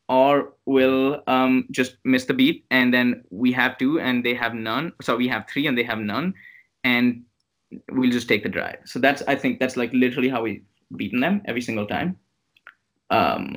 [0.08, 4.54] or will um, just miss the beat and then we have two and they have
[4.54, 4.92] none.
[5.02, 6.32] So we have three and they have none,
[6.84, 7.22] and
[7.90, 8.78] we'll just take the drive.
[8.84, 10.62] So that's I think that's like literally how we've
[10.96, 12.16] beaten them every single time.
[13.10, 13.56] Um,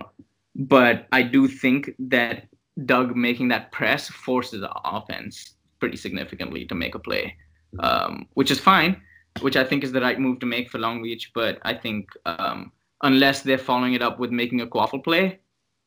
[0.56, 2.48] but I do think that
[2.86, 7.36] Doug making that press forces the offense pretty significantly to make a play,
[7.80, 9.02] um, which is fine,
[9.42, 11.32] which I think is the right move to make for Long Beach.
[11.34, 12.72] But I think um,
[13.02, 15.40] unless they're following it up with making a quaffle play,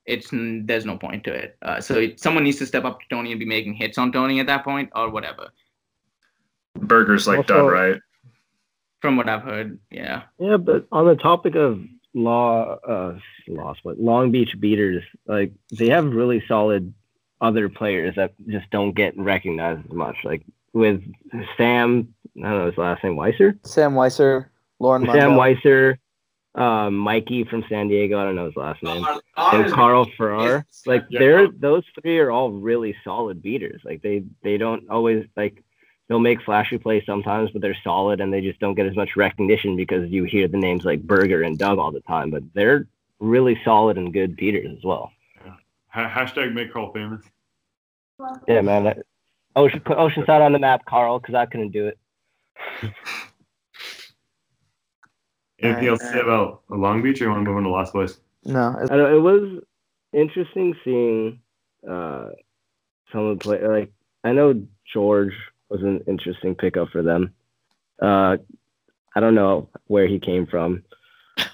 [0.05, 1.57] it's there's no point to it.
[1.63, 4.13] Uh, so it, someone needs to step up to Tony and be making hits on
[4.13, 5.49] Tony at that point or whatever.
[6.77, 8.01] Berger's like Also- done right.
[9.03, 10.23] From what I've heard, yeah.
[10.39, 11.81] Yeah, but on the topic of
[12.15, 16.93] law, uh, lost what Long Beach beaters, like they have really solid
[17.41, 20.17] other players that just don't get recognized as much.
[20.25, 20.43] Like
[20.73, 21.03] with
[21.57, 23.59] Sam, I don't know his last name, Weiser.
[23.67, 24.47] Sam Weiser,
[24.79, 25.99] Lauren Sam Mundell.
[26.57, 28.19] Weiser, um, Mikey from San Diego.
[28.19, 29.05] I don't know his last name.
[29.37, 30.67] and Carl Ferrar.
[30.87, 33.81] Like Yeah, they're those three are all really solid beaters.
[33.85, 35.63] Like they they don't always like
[36.09, 39.17] they'll make flashy plays sometimes, but they're solid and they just don't get as much
[39.17, 42.31] recognition because you hear the names like Berger and Doug all the time.
[42.31, 42.87] But they're
[43.19, 45.11] really solid and good beaters as well.
[45.89, 47.23] Ha- hashtag make Carl famous.
[48.47, 48.85] Yeah, man.
[48.85, 48.99] That,
[49.57, 51.99] Ocean put Oceanside on the map, Carl, because I couldn't do it.
[55.61, 57.93] Anything else to say about Long Beach, or you want to move on to last
[57.93, 58.19] place?
[58.45, 59.63] No, I don't, it was
[60.13, 61.41] interesting seeing
[61.89, 62.29] uh,
[63.13, 63.67] some of the play.
[63.67, 63.93] Like
[64.23, 65.33] I know George
[65.69, 67.33] was an interesting pickup for them.
[68.01, 68.37] Uh,
[69.15, 70.83] I don't know where he came from.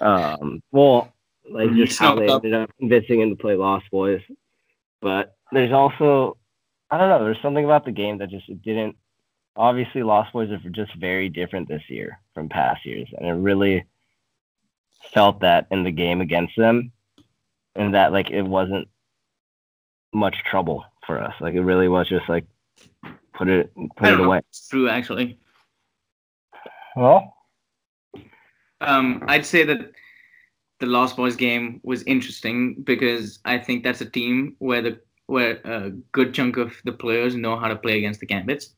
[0.00, 1.12] Um, well,
[1.48, 4.20] like just how they ended up convincing him to play Lost Boys.
[5.00, 6.36] But there's also
[6.90, 7.24] I don't know.
[7.24, 8.96] There's something about the game that just didn't.
[9.56, 13.84] Obviously, Lost Boys are just very different this year from past years, and it really
[15.12, 16.92] felt that in the game against them,
[17.74, 18.88] and that like it wasn't
[20.14, 21.34] much trouble for us.
[21.40, 22.46] Like it really was just like
[23.34, 24.24] put it put it don't know.
[24.24, 24.38] away.
[24.48, 25.38] It's true, actually.
[26.96, 27.34] Well,
[28.80, 29.92] Um, I'd say that
[30.80, 35.60] the Lost Boys game was interesting because I think that's a team where the where
[35.64, 38.74] a good chunk of the players know how to play against the Gambits,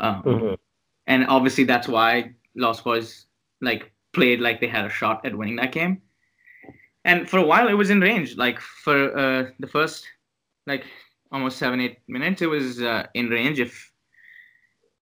[0.00, 0.58] um, Mhm.
[1.06, 3.26] and obviously that's why Lost Boys
[3.60, 6.02] like played like they had a shot at winning that game.
[7.04, 8.36] And for a while, it was in range.
[8.36, 10.06] Like for uh, the first
[10.66, 10.84] like
[11.32, 13.60] almost seven eight minutes, it was uh, in range.
[13.60, 13.92] If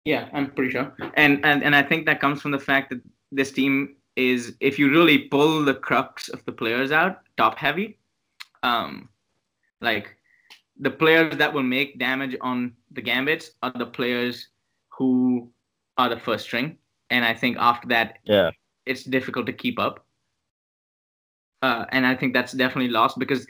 [0.05, 0.93] yeah, I'm pretty sure.
[1.15, 3.01] And and and I think that comes from the fact that
[3.33, 7.99] this team is if you really pull the crux of the players out, top heavy,
[8.63, 9.09] um,
[9.81, 10.17] like
[10.79, 14.49] the players that will make damage on the gambits are the players
[14.99, 15.51] who
[15.97, 16.79] are the first string.
[17.11, 18.51] And I think after that, yeah.
[18.87, 20.07] it's difficult to keep up.
[21.63, 23.47] Uh, and I think that's definitely lost because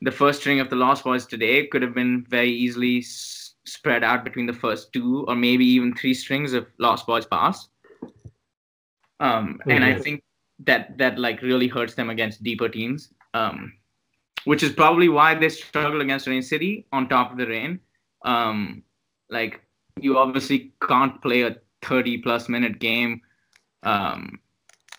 [0.00, 4.02] the first string of the Lost Boys today could have been very easily s- spread
[4.02, 7.68] out between the first two or maybe even three strings of Lost Boys past.
[9.20, 10.02] Um, and I Mhm.
[10.02, 10.24] think
[10.60, 13.14] that that like really hurts them against deeper teams.
[13.34, 13.72] Um,
[14.44, 17.78] which is probably why they struggle against Rain City on top of the rain.
[18.24, 18.82] Um,
[19.30, 19.60] like
[20.00, 23.20] you obviously can't play a 30 plus minute game,
[23.82, 24.38] um,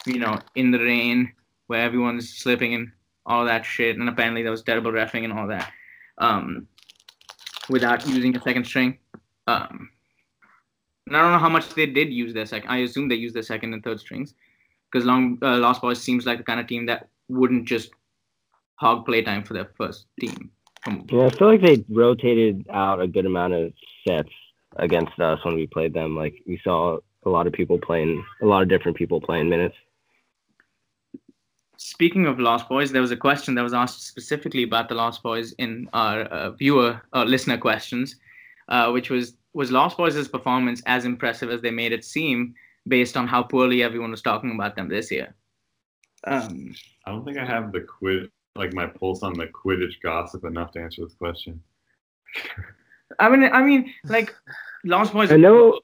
[0.05, 1.31] you know, in the rain
[1.67, 2.91] where everyone's slipping and
[3.25, 3.97] all that shit.
[3.97, 5.71] And apparently there was terrible refing and all that
[6.17, 6.67] um,
[7.69, 8.97] without using a second string.
[9.47, 9.89] Um,
[11.07, 12.69] and I don't know how much they did use their second.
[12.69, 14.33] I assume they used their second and third strings
[14.91, 17.91] because Long uh, Lost Boys seems like the kind of team that wouldn't just
[18.75, 20.51] hog playtime for their first team.
[21.09, 23.73] Yeah, I feel like they rotated out a good amount of
[24.05, 24.29] sets
[24.77, 26.15] against us when we played them.
[26.15, 29.75] Like we saw a lot of people playing, a lot of different people playing minutes.
[31.77, 35.21] Speaking of Lost Boys, there was a question that was asked specifically about the Lost
[35.23, 38.15] Boys in our uh, viewer uh, listener questions,
[38.69, 42.55] uh, which was was Lost Boys' performance as impressive as they made it seem
[42.87, 45.35] based on how poorly everyone was talking about them this year?
[46.25, 46.73] Um,
[47.05, 50.71] I don't think I have the quid like my pulse on the Quidditch gossip enough
[50.71, 51.61] to answer this question.
[53.19, 54.33] I mean, I mean, like
[54.83, 55.79] Lost Boys I know-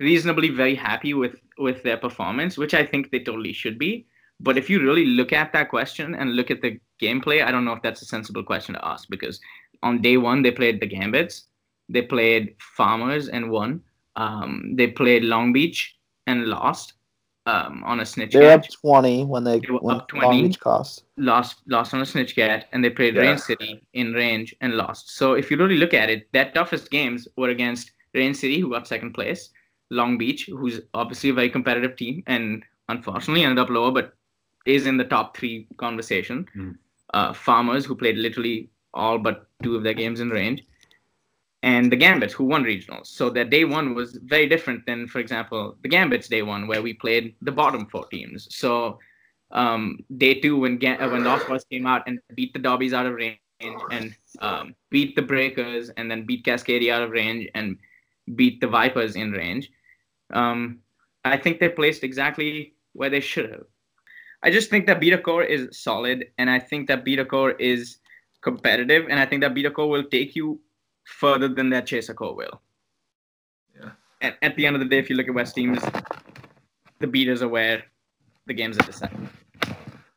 [0.00, 4.06] reasonably very happy with with their performance, which I think they totally should be.
[4.40, 7.64] But if you really look at that question and look at the gameplay, I don't
[7.64, 9.40] know if that's a sensible question to ask because
[9.82, 11.44] on day one they played the Gambits,
[11.88, 13.82] they played Farmers and won.
[14.14, 15.96] Um, they played Long Beach
[16.28, 16.94] and lost
[17.48, 20.42] um, on a snitch They're up 20 when they They were when up Long 20.
[20.42, 21.04] Beach cost.
[21.16, 23.22] lost lost on a snitch cat and they played Yeah.
[23.22, 25.16] Rain City in range and lost.
[25.18, 28.70] So if you really look at it, their toughest games were against Rain City, who
[28.70, 29.50] got second place,
[29.90, 34.12] Long Beach, who's obviously a very competitive team and unfortunately ended up lower, but
[34.66, 36.46] is in the top three conversation.
[36.56, 36.74] Mm.
[37.14, 40.62] Uh, Farmers, who played literally all but two of their games in range,
[41.62, 43.08] and the Gambits, who won regionals.
[43.08, 46.82] So their day one was very different than, for example, the Gambits day one, where
[46.82, 48.46] we played the bottom four teams.
[48.54, 48.98] So
[49.50, 52.92] um, day two, when Ga- uh, when Lost Boys came out and beat the Dobbies
[52.92, 53.38] out of range
[53.90, 57.76] and um, beat the Breakers and then beat Cascadia out of range and
[58.36, 59.70] beat the Vipers in range,
[60.32, 60.78] um,
[61.24, 63.64] I think they placed exactly where they should have.
[64.44, 67.98] I just think that Beater Core is solid, and I think that Beater Core is
[68.42, 70.60] competitive, and I think that Beater Core will take you
[71.08, 72.60] further than that Chaser Core will.
[73.80, 73.90] Yeah.
[74.20, 75.82] At, at the end of the day, if you look at West teams,
[77.00, 77.84] the beaters are where
[78.46, 79.28] the games are decided.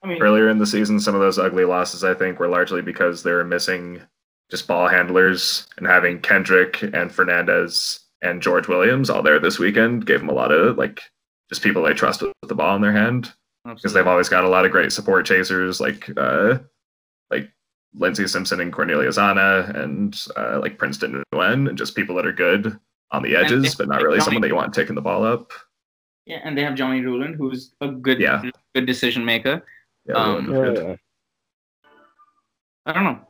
[0.03, 2.81] I mean, Earlier in the season, some of those ugly losses, I think, were largely
[2.81, 4.01] because they were missing
[4.49, 10.05] just ball handlers and having Kendrick and Fernandez and George Williams all there this weekend
[10.05, 11.01] gave them a lot of like
[11.49, 13.33] just people they trust with the ball in their hand
[13.65, 16.61] because they've always got a lot of great support chasers like uh like
[17.93, 22.31] Lindsey Simpson and Cornelia Zana and uh, like Princeton Nguyen and just people that are
[22.31, 22.77] good
[23.11, 25.51] on the edges, but not really Johnny- someone that you want taking the ball up.
[26.25, 28.41] yeah, and they have Johnny Rowland, who's a good, Yeah.
[28.75, 29.63] good decision maker.
[30.05, 30.95] Yeah, Um, Rowland Yeah.
[32.85, 33.27] I don't know.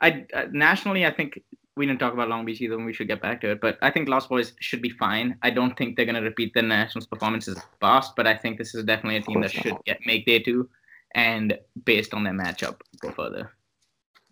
[0.00, 1.40] I uh, nationally, I think
[1.76, 3.60] we didn't talk about Long Beach either, and we should get back to it.
[3.60, 5.38] But I think Lost Boys should be fine.
[5.42, 8.74] I don't think they're going to repeat the Nationals' performances past, but I think this
[8.74, 10.68] is definitely a team that should get make day two,
[11.14, 13.52] and based on their matchup, go further.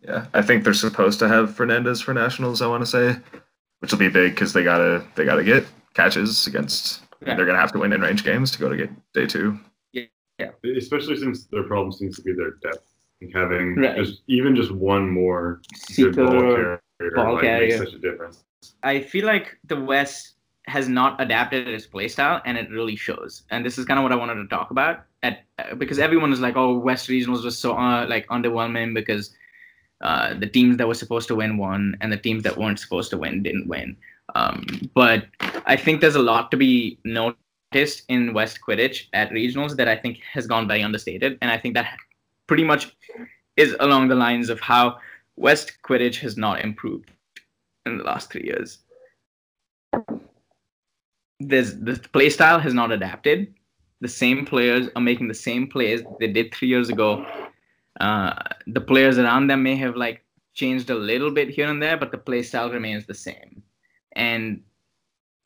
[0.03, 2.63] Yeah, I think they're supposed to have Fernandez for nationals.
[2.63, 3.17] I want to say,
[3.81, 7.03] which will be big because they gotta they gotta get catches against.
[7.25, 7.37] Yeah.
[7.37, 9.59] They're gonna have to win in range games to go to get day two.
[9.93, 10.05] Yeah,
[10.39, 10.51] yeah.
[10.77, 12.87] Especially since their problem seems to be their depth.
[13.21, 13.97] Like having Right.
[13.97, 16.81] just even just one more good Super ball carrier,
[17.15, 17.79] ball like, carrier.
[17.79, 18.45] makes such a difference.
[18.83, 20.37] I feel like the West
[20.67, 23.43] has not adapted its playstyle, and it really shows.
[23.51, 26.33] And this is kind of what I wanted to talk about, at uh, because everyone
[26.33, 29.35] is like, "Oh, West regionals was so uh, like underwhelming because
[30.01, 33.11] uh, the teams that were supposed to win won, and the teams that weren't supposed
[33.11, 33.97] to win didn't win."
[34.35, 35.27] Um, but
[35.67, 39.97] I think there's a lot to be noticed in West Quidditch at regionals that I
[39.97, 41.97] think has gone very understated, and I think that
[42.47, 42.97] pretty much
[43.57, 44.99] is along the lines of how
[45.37, 47.11] West Quidditch has not improved
[47.87, 48.79] in the last three years
[51.41, 53.53] there's the play style has not adapted.
[54.01, 57.27] The same players are making the same plays they did three years ago.
[57.99, 58.35] Uh,
[58.67, 60.25] the players around them may have like
[60.55, 63.63] changed a little bit here and there, but the play style remains the same.
[64.13, 64.63] And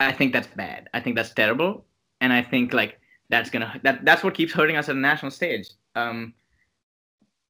[0.00, 0.88] I think that's bad.
[0.92, 1.84] I think that's terrible.
[2.20, 5.30] And I think like that's gonna that that's what keeps hurting us at the national
[5.30, 5.68] stage.
[5.94, 6.34] Um,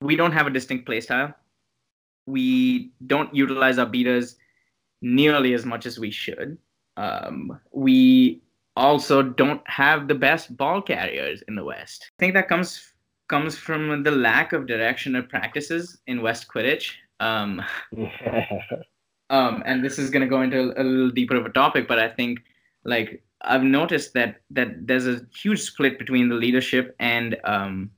[0.00, 1.34] we don't have a distinct play style.
[2.26, 4.36] We don't utilize our beaters
[5.02, 6.58] nearly as much as we should.
[6.96, 8.42] Um, we
[8.76, 12.10] also don't have the best ball carriers in the West.
[12.18, 12.93] I think that comes
[13.28, 16.92] comes from the lack of direction of practices in West Quidditch.
[17.20, 17.62] Um,
[19.30, 21.98] um, and this is going to go into a little deeper of a topic, but
[21.98, 22.40] I think
[22.84, 27.90] like I've noticed that that there's a huge split between the leadership and um,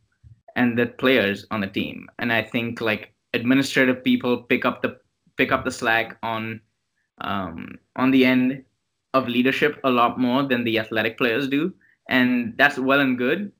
[0.55, 4.99] and the players on the team, and I think like administrative people pick up the
[5.37, 6.61] pick up the slack on
[7.20, 8.64] um, on the end
[9.14, 11.72] of leadership a lot more than the athletic players do,
[12.09, 13.53] and that's well and good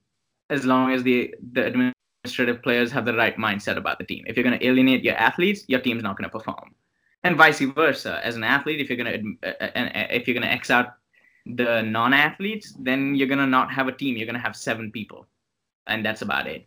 [0.51, 4.25] as long as the the administrative players have the right mindset about the team.
[4.27, 6.75] If you're going to alienate your athletes, your team's not going to perform,
[7.25, 8.21] and vice versa.
[8.25, 10.95] As an athlete, if you're going to uh, uh, if you're going to X out
[11.47, 14.17] the non-athletes, then you're going to not have a team.
[14.17, 15.27] You're going to have seven people,
[15.87, 16.67] and that's about it.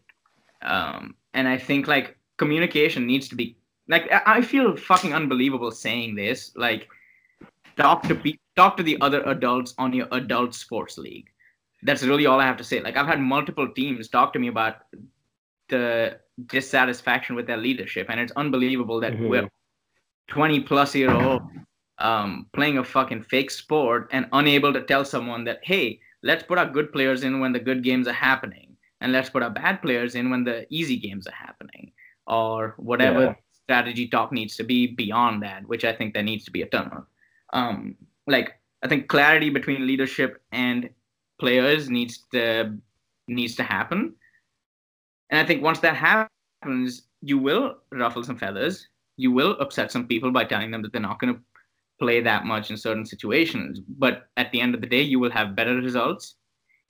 [0.61, 3.57] Um, and I think like communication needs to be
[3.87, 6.51] like I feel fucking unbelievable saying this.
[6.55, 6.87] Like
[7.77, 11.28] talk to talk to the other adults on your adult sports league.
[11.83, 12.81] That's really all I have to say.
[12.81, 14.77] Like I've had multiple teams talk to me about
[15.69, 19.29] the dissatisfaction with their leadership, and it's unbelievable that Mhm.
[19.29, 19.49] we're
[20.27, 21.41] 20 plus year old
[21.99, 26.57] um, playing a fucking fake sport and unable to tell someone that hey, let's put
[26.57, 29.81] our good players in when the good games are happening, and let's put our bad
[29.81, 31.91] players in when the easy games are happening,
[32.27, 33.35] or whatever Yeah.
[33.51, 36.67] strategy talk needs to be beyond that, which I think there needs to be a
[36.67, 37.05] ton of.
[37.53, 37.95] Um,
[38.27, 40.89] like I think clarity between leadership and
[41.39, 42.75] players needs to
[43.27, 44.13] needs to happen.
[45.29, 48.87] And I think once that happens, you will ruffle some feathers.
[49.17, 51.41] You will upset some people by telling them that they're not going to
[51.99, 53.79] play that much in certain situations.
[53.79, 56.35] But at the end of the day, you will have better results.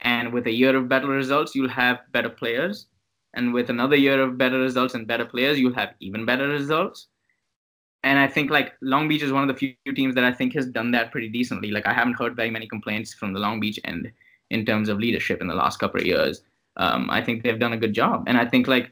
[0.01, 2.87] And with a year of better results, you'll have better players.
[3.33, 7.07] And with another year of better results and better players, you'll have even better results.
[8.03, 10.53] And I think like Long Beach is one of the few teams that I think
[10.53, 11.69] has done that pretty decently.
[11.69, 14.09] Like I haven't heard very many complaints from the Long Beach end
[14.49, 16.41] in terms of leadership in the last couple of years.
[16.77, 18.91] Um, I think they've done a good job, and I think like,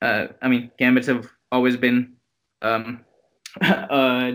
[0.00, 2.14] uh, I mean, Gambits have always been,
[2.62, 3.04] um,
[3.60, 4.32] uh,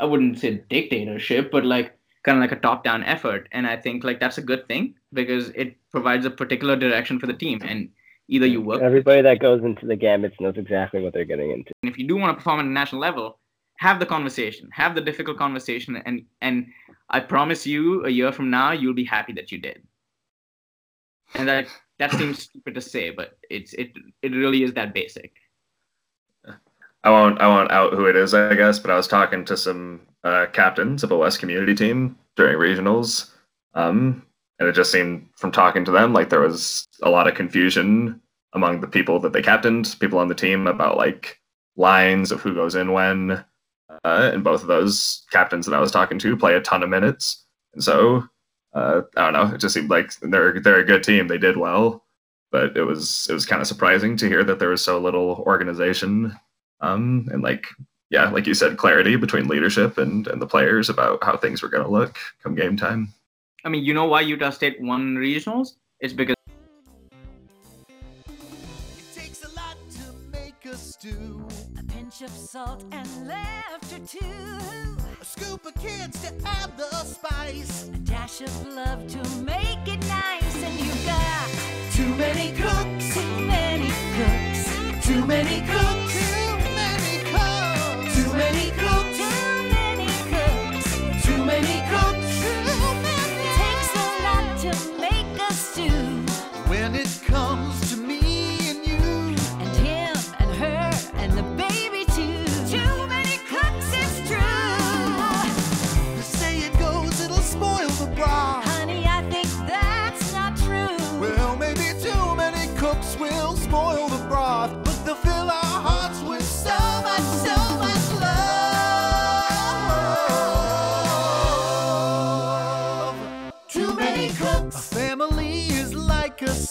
[0.00, 4.04] I wouldn't say dictatorship, but like kind of like a top-down effort, and I think
[4.04, 7.90] like that's a good thing because it provides a particular direction for the team, and
[8.28, 11.72] either you work Everybody that goes into the Gambits knows exactly what they're getting into.
[11.82, 13.38] and if you do want to perform at a national level,
[13.78, 16.66] have the conversation, have the difficult conversation, and and
[17.10, 19.82] I promise you, a year from now, you'll be happy that you did.
[21.34, 21.66] And that
[21.98, 25.32] that seems stupid to say, but it's it it really is that basic.
[27.04, 29.56] I won't I won't out who it is, I guess, but I was talking to
[29.56, 33.30] some uh, captains of a West community team during regionals,
[33.74, 34.26] um,
[34.58, 38.20] and it just seemed from talking to them like there was a lot of confusion
[38.54, 41.38] among the people that they captained, people on the team about like
[41.76, 43.44] lines of who goes in when,
[44.04, 46.88] uh, and both of those captains that I was talking to play a ton of
[46.88, 48.24] minutes, and so
[48.74, 51.56] uh, I don't know, it just seemed like they're they're a good team, they did
[51.56, 52.04] well,
[52.50, 55.42] but it was it was kind of surprising to hear that there was so little
[55.46, 56.38] organization
[56.80, 57.66] um, and like
[58.10, 61.68] yeah, like you said, clarity between leadership and and the players about how things were
[61.68, 63.12] going to look come game time.
[63.64, 65.74] I mean, you know why Utah State won regionals?
[66.00, 66.36] It's because
[72.18, 74.96] Pinch of salt and laughter too.
[75.20, 77.88] A scoop of kids to add the spice.
[77.88, 80.64] A dash of love to make it nice.
[80.64, 81.48] And you got
[81.92, 83.14] Too many cooks.
[83.14, 85.06] too many cooks.
[85.06, 86.07] Too many cooks.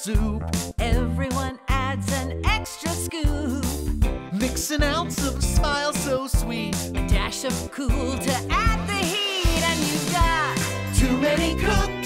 [0.08, 0.41] soup.
[0.80, 3.66] Everyone adds an extra scoop.
[4.32, 6.76] Mix an ounce of smile so sweet.
[6.95, 9.64] A dash of cool to add the heat.
[9.70, 10.58] And you've got
[10.95, 11.97] too many cookies.